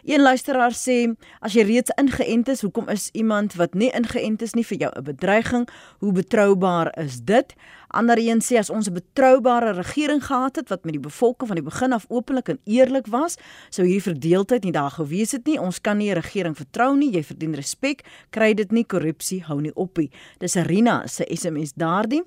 [0.08, 1.02] Een luisteraar sê
[1.44, 4.92] as jy reeds ingeënt is, hoekom is iemand wat nie ingeënt is nie vir jou
[4.96, 5.68] 'n bedreiging?
[6.00, 7.54] Hoe betroubaar is dit?
[7.88, 11.56] Ander een sê as ons 'n betroubare regering gehad het wat met die bevolking van
[11.56, 13.36] die begin af openlik en eerlik was,
[13.70, 15.60] sou hierdie verdeeldheid nie daar gewees het nie.
[15.60, 17.10] Ons kan nie 'n regering vertrou nie.
[17.10, 18.04] Jy verdien respek.
[18.30, 20.10] Kry dit nie korrupsie hou nie op nie.
[20.38, 22.22] Dis Rina se SMS daardie.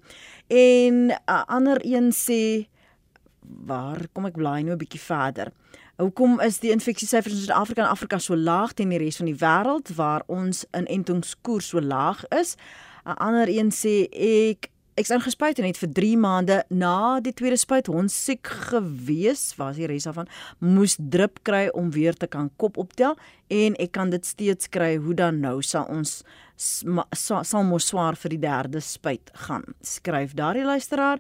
[0.48, 2.68] En 'n ander een sê
[3.66, 5.52] waar kom ek blaai nou 'n bietjie verder?
[5.98, 9.36] Hoekom is die infeksiesyfers in Suid-Afrika en Afrika so laag teen die res van die
[9.36, 12.56] wêreld waar ons inentingskoers so laag is?
[13.06, 14.08] 'n Ander een sê
[14.50, 19.52] ek ek's ingespuit en net vir 3 maande na die tweede spuit ons siek gewees,
[19.60, 23.16] was die res daarvan moes drip kry om weer te kan kop optel
[23.52, 24.96] en ek kan dit steeds kry.
[25.02, 26.22] Hoe dan nou sal ons
[26.62, 29.64] sal mos swaar vir die derde spuit gaan.
[29.82, 31.18] Skryf daardie luisteraar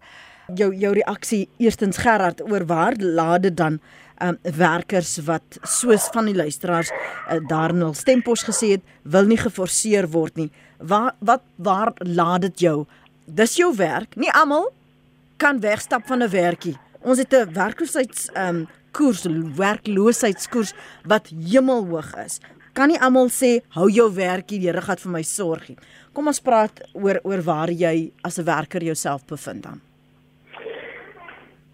[0.58, 3.80] jou jou reaksie eerstens Gerard oor waar laat dit dan
[4.22, 9.40] um, werkers wat soos van die luisteraars uh, in hul stempos gesê het wil nie
[9.40, 10.52] geforseer word nie.
[10.78, 12.86] Waar wat waar laat dit jou?
[13.32, 14.16] Dis jou werk.
[14.20, 14.72] Nie almal
[15.40, 16.76] kan wegstap van 'n werkie.
[17.02, 20.74] Ons het 'n werkloosheid's um koers, werkloosheidskoers
[21.08, 22.42] wat hemelhoog is.
[22.74, 25.78] Kan nie almal sê hou jou werkie, die Here gaan vir my sorg nie.
[26.14, 29.82] Kom ons praat oor oor waar jy as 'n werker jouself bevind dan.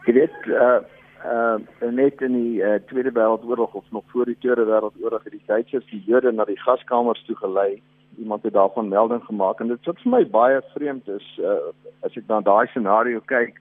[0.06, 0.80] Jy weet uh
[1.26, 5.44] uh net in die uh, Tweede Wêreldoorlog of nog voor die Tweede Wêreldoorlog het die
[5.46, 7.82] Duitsers die Jode na die gaskamers toe gelei.
[8.18, 11.72] Iemand het daarvan melding gemaak en dit wat vir my baie vreemd is uh
[12.06, 13.56] as ek na daai scenario kyk,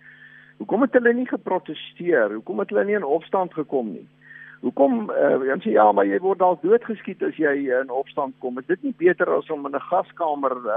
[0.58, 2.34] hoekom het hulle nie geprotesteer?
[2.34, 4.06] Hoekom het hulle nie in opstand gekom nie?
[4.64, 8.58] Hoekom uh jy sê ja, maar jy word dalk doodgeskiet as jy in opstand kom.
[8.58, 10.76] Is dit nie beter as om in 'n gaskamer uh,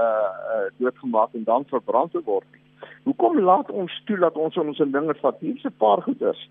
[0.54, 2.64] uh doodgemaak en dan verbrand te word nie?
[3.04, 5.40] Hoekom laat ons toe dat ons ons dinge vat?
[5.40, 6.48] Hier's 'n paar goeders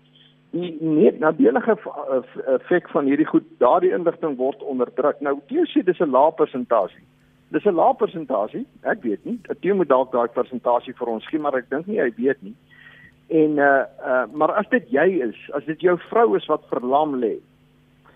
[0.50, 1.76] die nie nadelige
[2.56, 5.20] effek van hierdie goed daardie inligting word onderdruk.
[5.22, 7.04] Nou Theo sê dis 'n lae persentasie.
[7.50, 8.66] Dis 'n lae persentasie.
[8.82, 9.38] Ek weet nie.
[9.60, 12.54] Theo moet dalk daai persentasie vir ons gee, maar ek dink nie hy weet nie.
[13.28, 17.18] En uh uh maar as dit jy is, as dit jou vrou is wat verlam
[17.18, 17.38] lê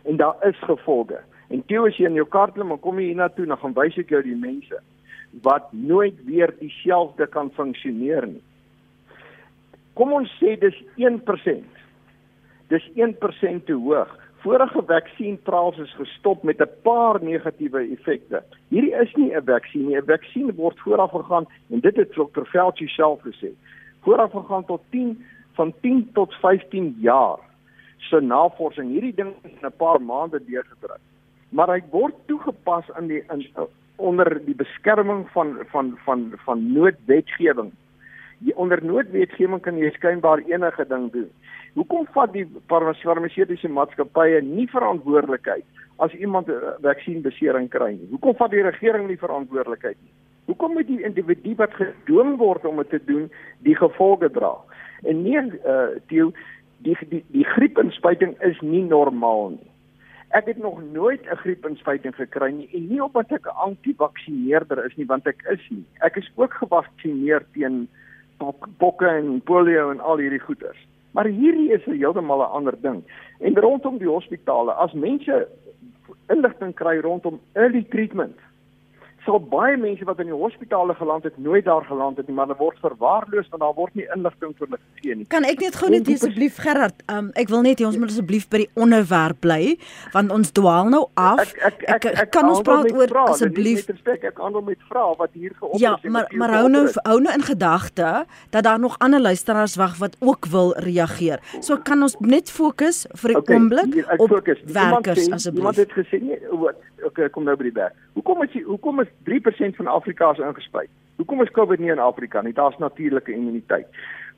[0.04, 1.18] en daar is gevolge.
[1.50, 3.98] En Theo as jy in jou kar klim en kom hier hiernatoe, dan gaan wys
[3.98, 4.80] ek jou die mense
[5.42, 8.42] wat nooit weer dieselfde kan funksioneer nie.
[9.94, 11.74] Kom ons sê dis 1%
[12.68, 14.12] dis 1% te hoog.
[14.44, 18.42] Vorige vaksientrials is gestop met 'n paar negatiewe effekte.
[18.68, 19.96] Hierdie is nie 'n vaksin nie.
[19.96, 22.44] 'n Vaksin word vooraf gegaan en dit het Dr.
[22.44, 23.50] Fauci self gesê.
[24.02, 27.38] Vooraf gegaan tot 10 van 10 tot 15 jaar
[27.98, 28.90] se navorsing.
[28.90, 31.00] Hierdie ding is in 'n paar maande deurgedruk.
[31.48, 33.46] Maar hy word toegepas in die in,
[33.96, 37.72] onder die beskerming van van van van noodwetgewing.
[38.54, 41.30] Onder noodwetgewing kan jy skynbaar enige ding doen.
[41.74, 45.64] Hoekom vat die farmaseutiese maatskappye nie verantwoordelikheid
[45.98, 48.08] as iemand 'n vaksienbesering kry nie?
[48.10, 50.12] Hoekom vat die regering nie verantwoordelikheid nie?
[50.46, 53.30] Hoekom moet die individu wat gedwing word om dit te doen,
[53.64, 54.54] die gevolge dra?
[55.02, 56.22] En nie uh die
[56.78, 59.70] die die, die griepinspuiting is nie normaal nie.
[60.34, 64.96] Ek het nog nooit 'n griepinspuiting gekry nie en nie omdat ek 'n anti-vaksineerder is
[64.96, 65.84] nie, want ek is nie.
[66.00, 67.88] Ek is ook gevaksinereer teen
[68.78, 70.80] bokke en polio en al hierdie goeters.
[71.14, 73.04] Maar hierdie is 'n heeltemal 'n ander ding.
[73.40, 75.48] En rondom die hospitale, as mense
[76.28, 78.36] inligting kry rondom early treatment,
[79.24, 82.48] sal baie mense wat in die hospitale geland het, nooit daar geland het nie, maar
[82.48, 85.26] hulle word verwaarloos want daar word nie inligting vir hulle gegee nie.
[85.32, 88.46] Kan ek net gou net asseblief Gerard, um, ek wil net hê ons moet asseblief
[88.52, 89.76] by die onderwerp bly
[90.14, 91.42] want ons dwaal nou af.
[91.44, 94.80] Ek ek, ek, ek, ek kan ons praat oor asseblief respek, ek kan hom met
[94.90, 96.06] vra wat hier geopper ja, is.
[96.06, 98.12] Ja, maar maar hou nou hou nou in gedagte
[98.54, 101.42] dat daar nog ander luisteraars wag wat ook wil reageer.
[101.60, 104.60] So kan ons net fokus vir 'n okay, oomblik op focus.
[104.64, 105.64] werkers asseblief.
[105.64, 107.92] Iemand het gesê nee, wat okay, kom nou by die berg.
[108.16, 110.90] Hoekom is jy hoekom is 3% van Afrika is ingespuit?
[111.16, 112.52] Hoekom is COVID nie in Afrika nie?
[112.52, 113.86] Daar's natuurlike immuniteit.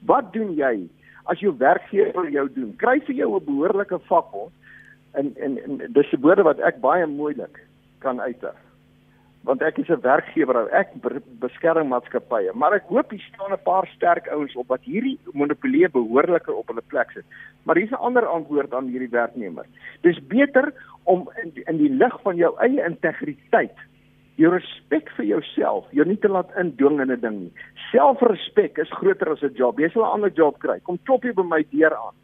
[0.05, 0.89] Wat doen jy
[1.25, 2.77] as jou werkgewer jou doen?
[2.77, 4.53] Kry vir jou 'n behoorlike vakbond
[5.12, 7.65] en en, en dis 'n woorde wat ek baie moeilik
[7.99, 8.55] kan uiter
[9.47, 10.91] want ek is 'n werkgewer, ek
[11.39, 15.89] beskerm maatskappye, maar ek hoop hier staan 'n paar sterk ouens op wat hierdie monopolie
[15.89, 17.25] behoorliker op hulle plek sit.
[17.62, 19.67] Maar hier's 'n ander antwoord aan hierdie werknemer.
[20.03, 23.79] Dis beter om in, in die lig van jou eie integriteit
[24.37, 27.53] jou respek vir jouself, jou nie te laat indwing in 'n ding nie.
[27.90, 29.79] Selfrespek is groter as 'n job.
[29.79, 30.79] Jy sal 'n ander job kry.
[30.81, 32.14] Kom klop jy by my deur aan.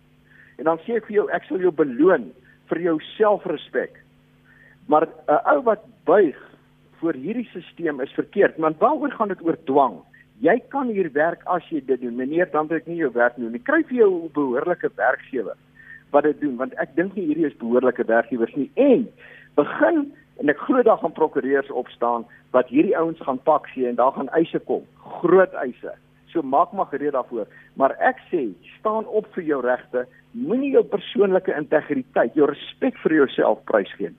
[0.59, 2.33] En dan sê ek vir jou, ek sal jou beloon
[2.69, 3.97] vir jou selfrespek.
[4.89, 6.37] Maar 'n ou wat buig
[7.01, 10.03] voor hierdie stelsel is verkeerd, want waaroor gaan dit oor dwang?
[10.41, 12.17] Jy kan hier werk as jy dit doen.
[12.17, 13.63] Meneer, dan wil ek nie jou werk doen nie.
[13.63, 15.57] Kry vir jou 'n behoorlike werkgewer
[16.11, 18.71] wat dit doen, want ek dink nie hierdie is behoorlike werkgewers nie.
[18.75, 19.09] En
[19.55, 24.01] begin en ek glo daar gaan prokureurs opstaan wat hierdie ouens gaan pak sien en
[24.01, 24.87] daar gaan eise kom,
[25.21, 25.95] groot eise.
[26.33, 27.47] So maak maar gereed daarvoor.
[27.77, 28.47] Maar ek sê,
[28.79, 30.07] staan op vir jou regte.
[30.33, 34.15] Moenie jou persoonlike integriteit, jou respek vir jouself prysgee.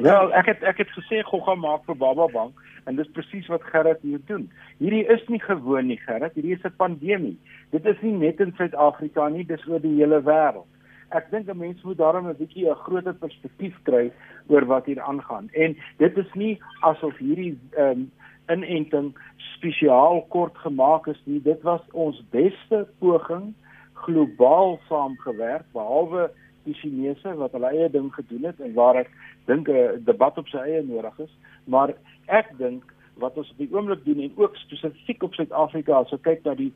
[0.00, 2.52] Wel, ek het ek het gesê gogga maak vir Baba Bang
[2.86, 4.46] en dis presies wat Gerrit moet doen.
[4.78, 6.36] Hierdie is nie gewoon nie, Gerrit.
[6.38, 7.36] Hierdie is 'n pandemie.
[7.70, 10.68] Dit is nie net in Suid-Afrika nie, dis oor die hele wêreld.
[11.10, 14.12] Ek dink 'n mens moet daarom 'n bietjie 'n groter perspektief kry
[14.48, 15.48] oor wat hier aangaan.
[15.52, 18.10] En dit is nie asof hierdie ehm um,
[18.48, 19.14] inenting
[19.56, 21.42] spesiaal kort gemaak is nie.
[21.42, 23.54] Dit was ons beste poging
[23.92, 26.30] globaal saamgewerk behalwe
[26.64, 29.10] die Chinese wat hulle eie ding gedoen het en waar ek
[29.46, 31.32] dink 'n debat op sy eie nodig is,
[31.64, 31.94] maar
[32.26, 32.82] ek dink
[33.16, 36.54] wat ons op die oomblik doen en ook spesifiek op Suid-Afrika as ons kyk na
[36.54, 36.72] die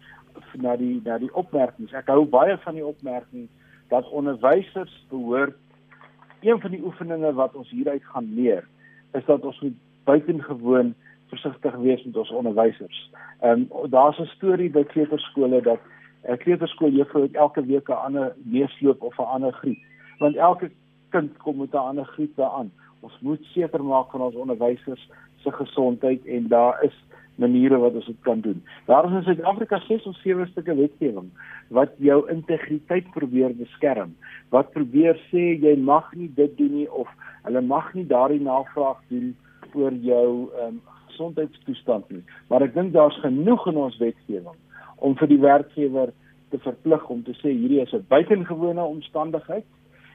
[0.54, 1.92] na die na die opmerkings.
[1.92, 3.48] Ek hou baie van die opmerking
[3.90, 5.56] dat onderwysers behoort
[6.40, 8.68] een van die oefeninge wat ons hieruit gaan leer
[9.12, 10.94] is dat ons moet buitengewoon
[11.28, 13.10] versigtig wees met ons onderwysers.
[13.40, 15.80] Ehm um, daar's 'n storie by kleuterskole dat
[16.22, 19.78] 'n kleuterskooljuffrou elke week 'n ander neusloop of 'n ander griep.
[20.18, 20.70] Want elke
[21.08, 22.72] kind kom met 'n ander griep daaraan.
[23.00, 27.04] Ons moet seker maak van ons onderwysers se gesondheid en daar is
[27.40, 28.62] maniere wat ons dit kan doen.
[28.86, 31.30] Daar is in Suid-Afrika 6 of 7 stukke wetgewing
[31.68, 34.14] wat jou integriteit probeer beskerm.
[34.54, 37.08] Wat probeer sê jy mag nie dit doen nie of
[37.42, 39.34] hulle mag nie daardie navraag doen
[39.74, 40.26] oor jou
[40.58, 42.22] ehm um, gesondheidstoestand nie.
[42.48, 44.56] Maar ek dink daar's genoeg in ons wetgewing
[45.04, 46.12] om vir die werkgewer
[46.50, 49.66] te verplig om te sê hierdie is 'n buitengewone omstandigheid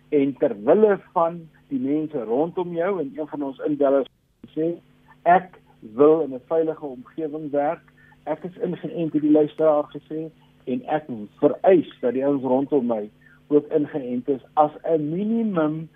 [0.09, 4.09] en ter wille van die mense rondom jou en een van ons inbellers
[4.55, 4.75] sê
[5.23, 5.59] ek
[5.93, 7.81] wil in 'n veilige omgewing werk.
[8.23, 10.29] Ek is ingeënt het die luisteraar gesê
[10.63, 11.03] en ek
[11.39, 13.09] vereis dat die ouens rondom my
[13.47, 15.89] ook ingeënt is as 'n minimum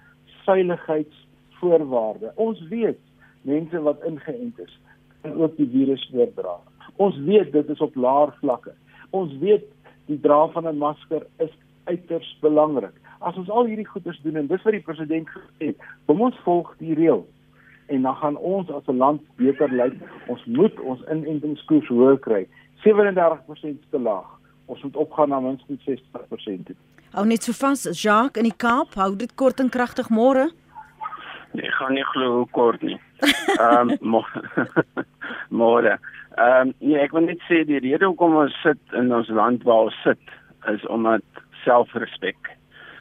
[0.45, 2.31] veiligheidsvoorwaarde.
[2.35, 2.99] Ons weet
[3.41, 4.79] mense wat ingeënt is
[5.21, 6.57] kan ook die virus oordra.
[6.95, 8.73] Ons weet dit is op laer vlakke.
[9.09, 9.65] Ons weet
[10.05, 12.95] die dra van 'n masker is uiters belangrik.
[13.19, 16.39] As ons al hierdie goeders doen en dis wat die president gesê het, kom ons
[16.43, 17.27] volg die reël
[17.89, 19.93] en dan gaan ons as 'n land beter lyk.
[20.27, 22.47] Ons moet ons inentingskoers hoër kry.
[22.83, 24.29] 37% te laag.
[24.65, 26.75] Ons moet opgaan na minstens 60%.
[27.11, 30.49] Hou net so vas, Jacques in die Kaap, hou dit kort en kragtig môre.
[31.53, 32.99] Nee, ek gaan nie glo hoe kort nie.
[33.59, 34.23] Ehm um,
[35.61, 35.97] môre.
[36.37, 39.63] Ehm um, nee, ek wil net sê die rede hoekom ons sit in ons land
[39.63, 40.21] waar ons sit
[40.67, 41.25] is omdat
[41.63, 42.37] selfrespek.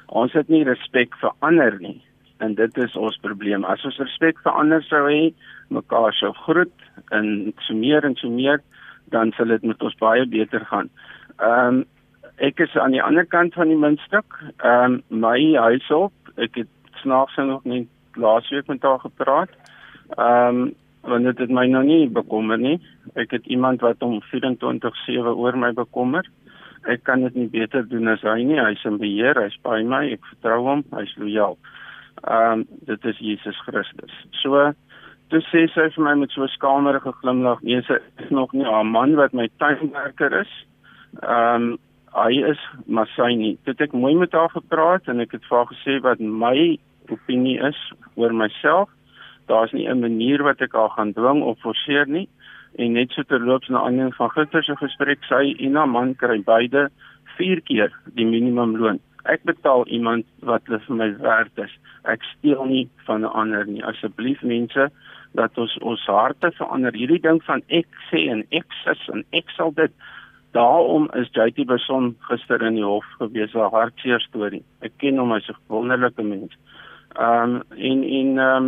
[0.07, 2.01] Ons het nie respek vir ander nie
[2.39, 3.65] en dit is ons probleem.
[3.65, 5.31] As ons respek vir ander sou hê,
[5.75, 8.63] mekaar sou groet en so meer en so meer,
[9.13, 10.91] dan sal dit met ons baie beter gaan.
[11.39, 11.87] Ehm um,
[12.39, 14.37] ek is aan die ander kant van die muntstuk.
[14.59, 19.55] Ehm um, my huishulp, ek het snaaks nog nie laasweek met haar gepraat.
[20.17, 20.69] Ehm um,
[21.09, 22.77] want dit het my nou nie bekommer nie.
[23.15, 26.27] Ek het iemand wat om 24/7 oor my bekommer.
[26.87, 28.61] Ek kan dit nie beter doen as hy nie.
[28.61, 31.57] Hy's in beheer, hy's by my, ek vertrou hom, hy's lojaal.
[31.59, 31.79] Ehm
[32.27, 34.15] um, dit is Jesus Christus.
[34.43, 34.73] So
[35.29, 38.65] toe sê sy vir my met so 'n skamerige glimlag, nee, sy is nog nie
[38.65, 40.53] 'n man wat my tuinwerker is.
[41.23, 41.79] Ehm um,
[42.15, 43.59] hy is maar sy nie.
[43.65, 46.79] Toe het ek mooi met haar gepraat en ek het vir haar gesê wat my
[47.09, 48.89] opinie is oor myself.
[49.47, 52.29] Daar's nie 'n manier wat ek haar gaan dwing of forceer nie.
[52.77, 56.43] En net so terloops na aanleiding van gister se gesprek, sy en haar man kry
[56.43, 56.91] beide
[57.37, 61.75] 4 keer die minimumloon ek betaal iemand wat vir my werd is.
[62.05, 63.85] Ek steel nie van 'n ander nie.
[63.85, 64.91] Asseblief mense,
[65.35, 66.93] dat ons ons harte verander.
[66.93, 69.93] Hierdie ding van ek sê en ek sis en ek sal dit
[70.57, 74.65] Daarom is JT Beson gister in die hof gewees, 'n hartseer storie.
[74.81, 76.53] Ek ken hom as 'n wonderlike mens.
[77.17, 78.67] Ehm um, en en ehm um,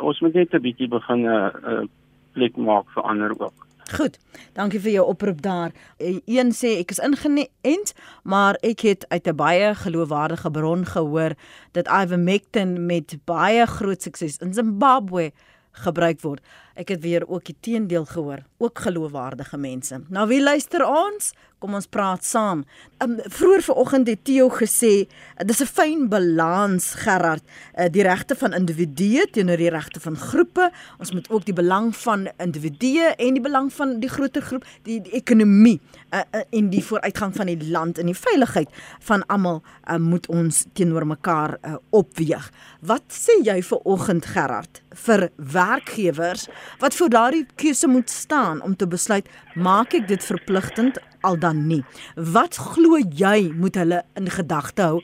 [0.00, 1.86] ons moet net 'n bietjie begin 'n uh, uh,
[2.32, 3.69] plek maak vir ander ook.
[3.90, 4.18] Goed.
[4.54, 5.72] Dankie vir jou oproep daar.
[5.98, 11.34] Eh, een sê ek is ingeënt, maar ek het uit 'n baie geloofwaardige bron gehoor
[11.72, 15.32] dat ivermectin met baie groot sukses in Zimbabwe
[15.72, 16.42] gebruik word.
[16.80, 20.00] Ek het weer ook die teendeel gehoor, ook geloofwaardige mense.
[20.08, 21.32] Nou wie luister ons?
[21.60, 22.62] Kom ons praat saam.
[23.04, 25.08] Um, vroeër vanoggend het Theo gesê,
[25.44, 27.44] dis 'n fyn balans Gerard,
[27.76, 30.70] uh, die regte van individue teenoor die regte van groepe.
[30.98, 35.00] Ons moet ook die belang van individue en die belang van die groter groep, die,
[35.00, 35.80] die ekonomie
[36.14, 38.68] uh, uh, en die vooruitgang van die land en die veiligheid
[39.00, 42.50] van almal uh, moet ons teenoor mekaar uh, opweeg.
[42.80, 46.48] Wat sê jy vir oggend Gerard vir werkgewers
[46.82, 51.66] wat vir daardie keuse moet staan om te besluit maak ek dit verpligtend al dan
[51.68, 51.82] nie.
[52.16, 55.00] Wat glo jy moet hulle in gedagte hou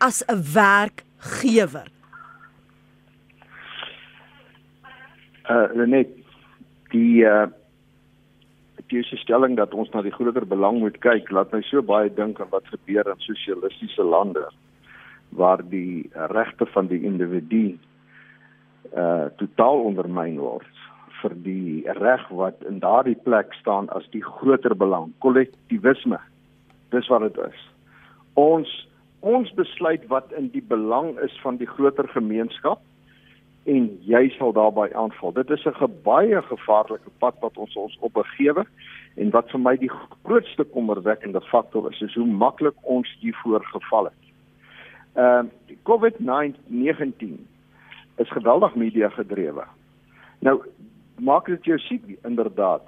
[0.00, 1.88] as 'n werkgewer?
[5.48, 6.08] Uh net
[6.92, 7.46] die uh
[8.88, 12.40] die stelling dat ons na die groter belang moet kyk, laat my so baie dink
[12.40, 14.46] aan wat gebeur in sosialistiese lande
[15.28, 17.78] waar die regte van die individu
[18.96, 20.66] uh totaal ondermyn word
[21.22, 26.18] vir die reg wat in daardie plek staan as die groter belang, kollektivisme.
[26.94, 27.64] Dis wat dit is.
[28.34, 28.70] Ons
[29.26, 32.78] ons besluit wat in die belang is van die groter gemeenskap
[33.68, 35.32] en jy sal daarbey aanval.
[35.34, 38.64] Dit is 'n baie gevaarlike pad wat ons ons opbegewe
[39.16, 44.04] en wat vir my die grootste kommerwekkende faktor is, is hoe maklik ons hiervoor geval
[44.04, 44.22] het.
[45.14, 47.46] Ehm uh, COVID-19
[48.18, 49.64] is geweldig media gedrewe.
[50.44, 50.60] Nou
[51.18, 52.84] maak dit jou siek inderdaad.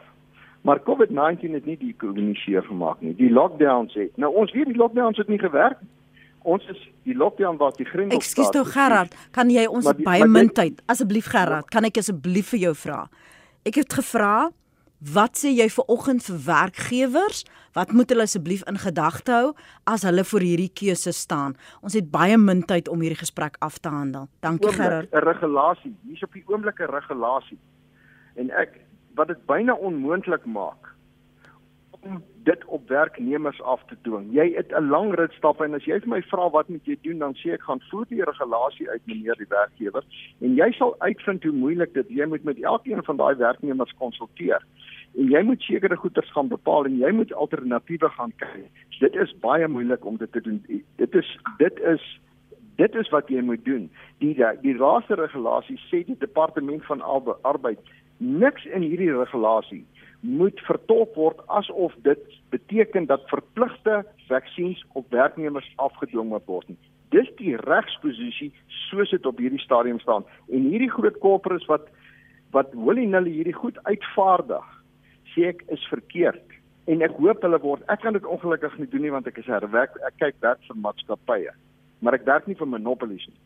[0.62, 3.14] Maar COVID-19 het nie die ekonomie seer gemaak nie.
[3.16, 4.12] Die lockdowns het.
[4.16, 5.81] Nou ons weet die lockdowns het nie gewerk.
[6.43, 8.20] Ons is die lockdown wat die grens op.
[8.20, 12.55] Ekskuus tog Gerard, kan jy ons die, baie min tyd asseblief Gerard, kan ek asseblief
[12.55, 13.03] vir jou vra?
[13.68, 14.49] Ek het gevra
[15.01, 17.45] Wat sê jy vir oggend vir werkgewers?
[17.72, 19.52] Wat moet hulle asseblief in gedagte hou
[19.84, 21.54] as hulle voor hierdie keuse staan?
[21.86, 24.28] Ons het baie min tyd om hierdie gesprek af te handel.
[24.40, 25.12] Dankie Gerard.
[25.12, 25.94] 'n Regulasie.
[26.02, 27.58] Hier's op die oomblik 'n regulasie
[28.34, 28.80] en ek
[29.14, 30.90] wat dit byna onmoontlik maak
[32.00, 34.32] om dit op werknemers af te dwing.
[34.32, 36.96] Jy het 'n lang rit stap en as jy vir my vra wat moet jy
[37.02, 40.04] doen dan sê ek gaan voer die regulasie uit meneer die werkgewer
[40.40, 44.64] en jy sal uitvind hoe moeilik dit jy moet met elkeen van daai werknemers konsulteer.
[45.18, 48.66] En jy moet sekere goederes gaan bepaal en jy moet alternatiewe gaan kyk.
[49.00, 50.61] Dit is baie moeilik om dit te doen.
[50.96, 52.04] Dit is dit is
[52.76, 53.90] dit is wat jy moet doen.
[54.18, 57.02] Die die rasse regulasie sê die departement van
[57.42, 57.80] arbeid
[58.20, 59.84] niks in hierdie regulasie
[60.20, 62.20] moet vertolk word asof dit
[62.52, 66.68] beteken dat verpligte vaksines op werknemers afgedwing word.
[67.11, 68.50] Dis die regsposisie
[68.90, 70.26] soos dit op hierdie stadium staan.
[70.52, 71.88] En hierdie groot korporates wat
[72.50, 74.66] wat willy-nilly hierdie goed uitvaardig,
[75.35, 76.47] sê ek is verkeerd.
[76.87, 79.47] En ek hoop hulle word ek kan dit ongelukkig nie doen nie want ek is
[79.47, 81.55] herwerk ek kyk werk vir maatskappye.
[82.01, 83.41] Maar ek werk nie vir monopolies nie.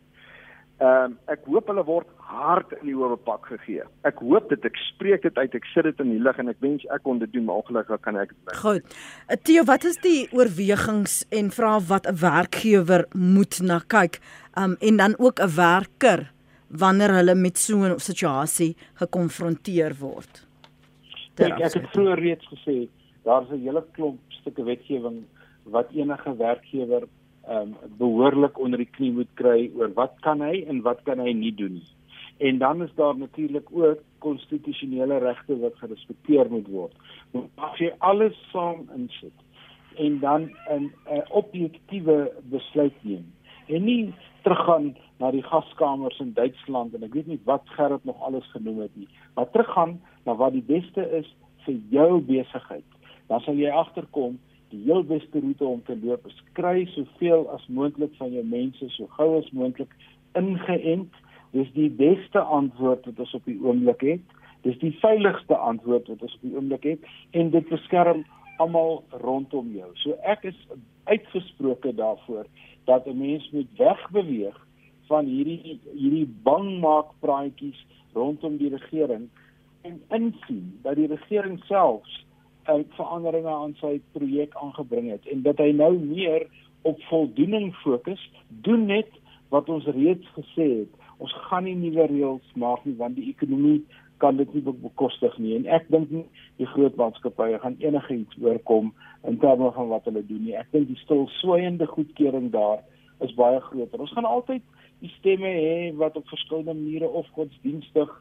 [0.83, 3.85] Ehm um, ek hoop hulle word hard in die oop pak gegee.
[4.09, 6.59] Ek hoop dit ek spreek dit uit, ek sit dit in die lig en ek
[6.65, 8.57] wens ek kon dit doen, maar ongelukkig kan ek dit nie.
[8.59, 8.97] Goed.
[9.29, 14.19] Eh, Theo, wat is die oorwegings en vra wat 'n werkgewer moet na kyk?
[14.57, 16.33] Ehm um, en dan ook 'n werker
[16.69, 20.44] wanneer hulle met so 'n situasie gekonfronteer word.
[21.35, 22.89] Ek, ek het vroeër reeds gesê,
[23.25, 25.25] daar's 'n hele klomp stukke wetgewing
[25.65, 27.09] wat enige werkgewer
[27.49, 31.33] um, behoorlik onder die knie moet kry oor wat kan hy en wat kan hy
[31.33, 31.91] nie doen nie.
[32.39, 36.95] En dan is daar natuurlik ook konstitusionele regte wat gerespekteer moet word.
[37.33, 39.35] Maar as jy alles saam insit
[39.97, 40.93] en dan 'n
[41.31, 43.33] objektiewe besluit neem
[43.67, 48.21] en nie teruggaan na die gaskamers in Duitsland en ek weet nie wat Gerrit nog
[48.23, 51.29] alles genoem het nie, maar teruggaan na wat die beste is
[51.65, 52.87] vir jou besigheid.
[53.29, 54.39] Dan sal jy agterkom
[54.73, 58.89] die heel beste roete om te loop is kry soveel as moontlik van jou mense
[58.97, 59.93] so gou as moontlik
[60.39, 61.13] ingeënt.
[61.55, 64.39] Dis die beste antwoord wat ons op die oomblik het.
[64.67, 67.07] Dis die veiligste antwoord wat ons op die oomblik het
[67.39, 68.25] en dit beskerm
[68.63, 69.91] almal rondom jou.
[70.03, 70.59] So ek is
[71.11, 72.47] uitgesproke daarvoor
[72.87, 74.59] dat 'n mens moet wegbeweeg
[75.09, 79.29] van hierdie hierdie bangmaak praatjies rondom die regering
[79.85, 82.21] en insien dat die regering selfs
[82.63, 86.47] uit veranderinge aan sy projek aangebring het en dat hy nou meer
[86.89, 88.21] op voldoening fokus,
[88.65, 89.11] doen net
[89.53, 90.97] wat ons reeds gesê het.
[91.21, 93.83] Ons gaan nie nuwe reëls maak nie want die ekonomie
[94.23, 96.25] kan dit nie bekostig nie en ek dink nie
[96.61, 98.93] die groot maatskappye gaan enigiets oorkom
[99.29, 100.57] in terme van wat hulle doen nie.
[100.57, 102.81] Ek dink die stil swaiende goedkeuring daar
[103.25, 104.01] is baie groter.
[104.01, 104.65] Ons gaan altyd
[105.05, 108.13] die stemme hê wat op verskillende maniere of godsdienstig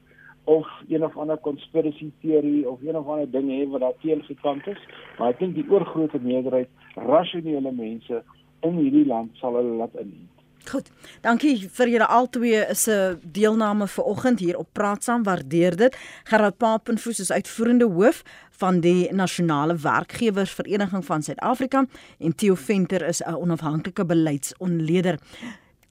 [0.44, 4.24] of een of ander conspiracy teorie of een of ander ding hê wat daar teen
[4.24, 4.80] gekant is,
[5.18, 8.24] maar ek dink die oorgrootste meerderheid rasionele mense
[8.64, 10.14] in hierdie land sal hulle laat in.
[10.64, 10.88] Goed.
[11.24, 15.26] Dankie vir julle albei se deelname vanoggend hier op Praat Saam.
[15.28, 15.98] Waardeer dit.
[16.30, 18.22] Gerard Papenfoos is uitvoerende hoof
[18.62, 21.86] van die Nasionale Werkgewersvereniging van Suid-Afrika
[22.20, 25.20] en Theo Venter is 'n onafhanklike beleidsontleder.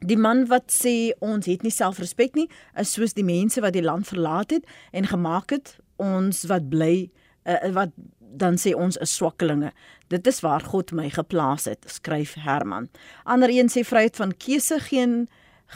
[0.03, 2.49] Die man wat sê ons het nie selfrespek nie,
[2.79, 7.11] is soos die mense wat die land verlaat het en gemaak het ons wat bly
[7.47, 9.73] uh, wat dan sê ons is swakkelinge.
[10.09, 12.89] Dit is waar God my geplaas het, skryf Herman.
[13.25, 15.27] Ander een sê vryheid van keuse geen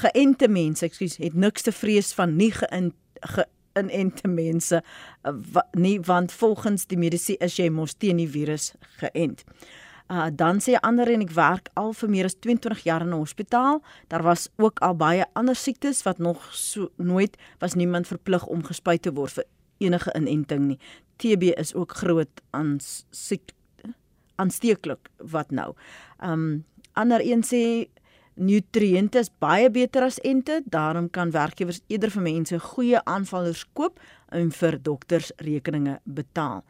[0.03, 6.87] geënte mense, ekskuus, het niks te vrees van nie geïnente mense uh, nie want volgens
[6.91, 9.45] die medisy is jy mos teen die virus geënt.
[10.07, 13.09] Uh dan sê 'n ander en ek werk al vir meer as 22 jaar in
[13.09, 13.83] 'n hospitaal.
[14.09, 18.63] Daar was ook al baie ander siektes wat nog so nooit was niemand verplig om
[18.65, 19.45] gespuit te word vir
[19.79, 20.79] enige inenting nie.
[21.17, 22.79] TB is ook groot aan
[23.11, 23.53] siek
[24.37, 25.75] aansteeklik wat nou.
[26.23, 27.89] Um ander een sê
[28.37, 34.01] nutriënte is baie beter as ente, daarom kan werkgewers eerder vir mense goeie aanvallers koop
[34.29, 36.65] en vir dokters rekeninge betaal.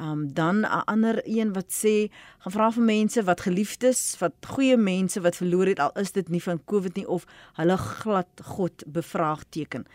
[0.00, 4.76] Um dan 'n ander een wat sê, gaan vra vir mense wat geliefdes, wat goeie
[4.76, 8.84] mense wat verloor het al is dit nie van COVID nie of hulle glad God
[8.86, 9.86] bevraagteken.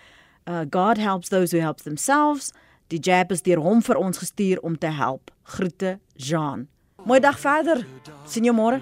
[0.44, 2.52] Uh God helps those who help themselves.
[2.88, 5.32] Die jab is deur hom vir ons gestuur om te help.
[5.44, 6.68] Groete, Jean.
[7.04, 7.86] Mooi dag verder.
[8.26, 8.82] Sien jou môre.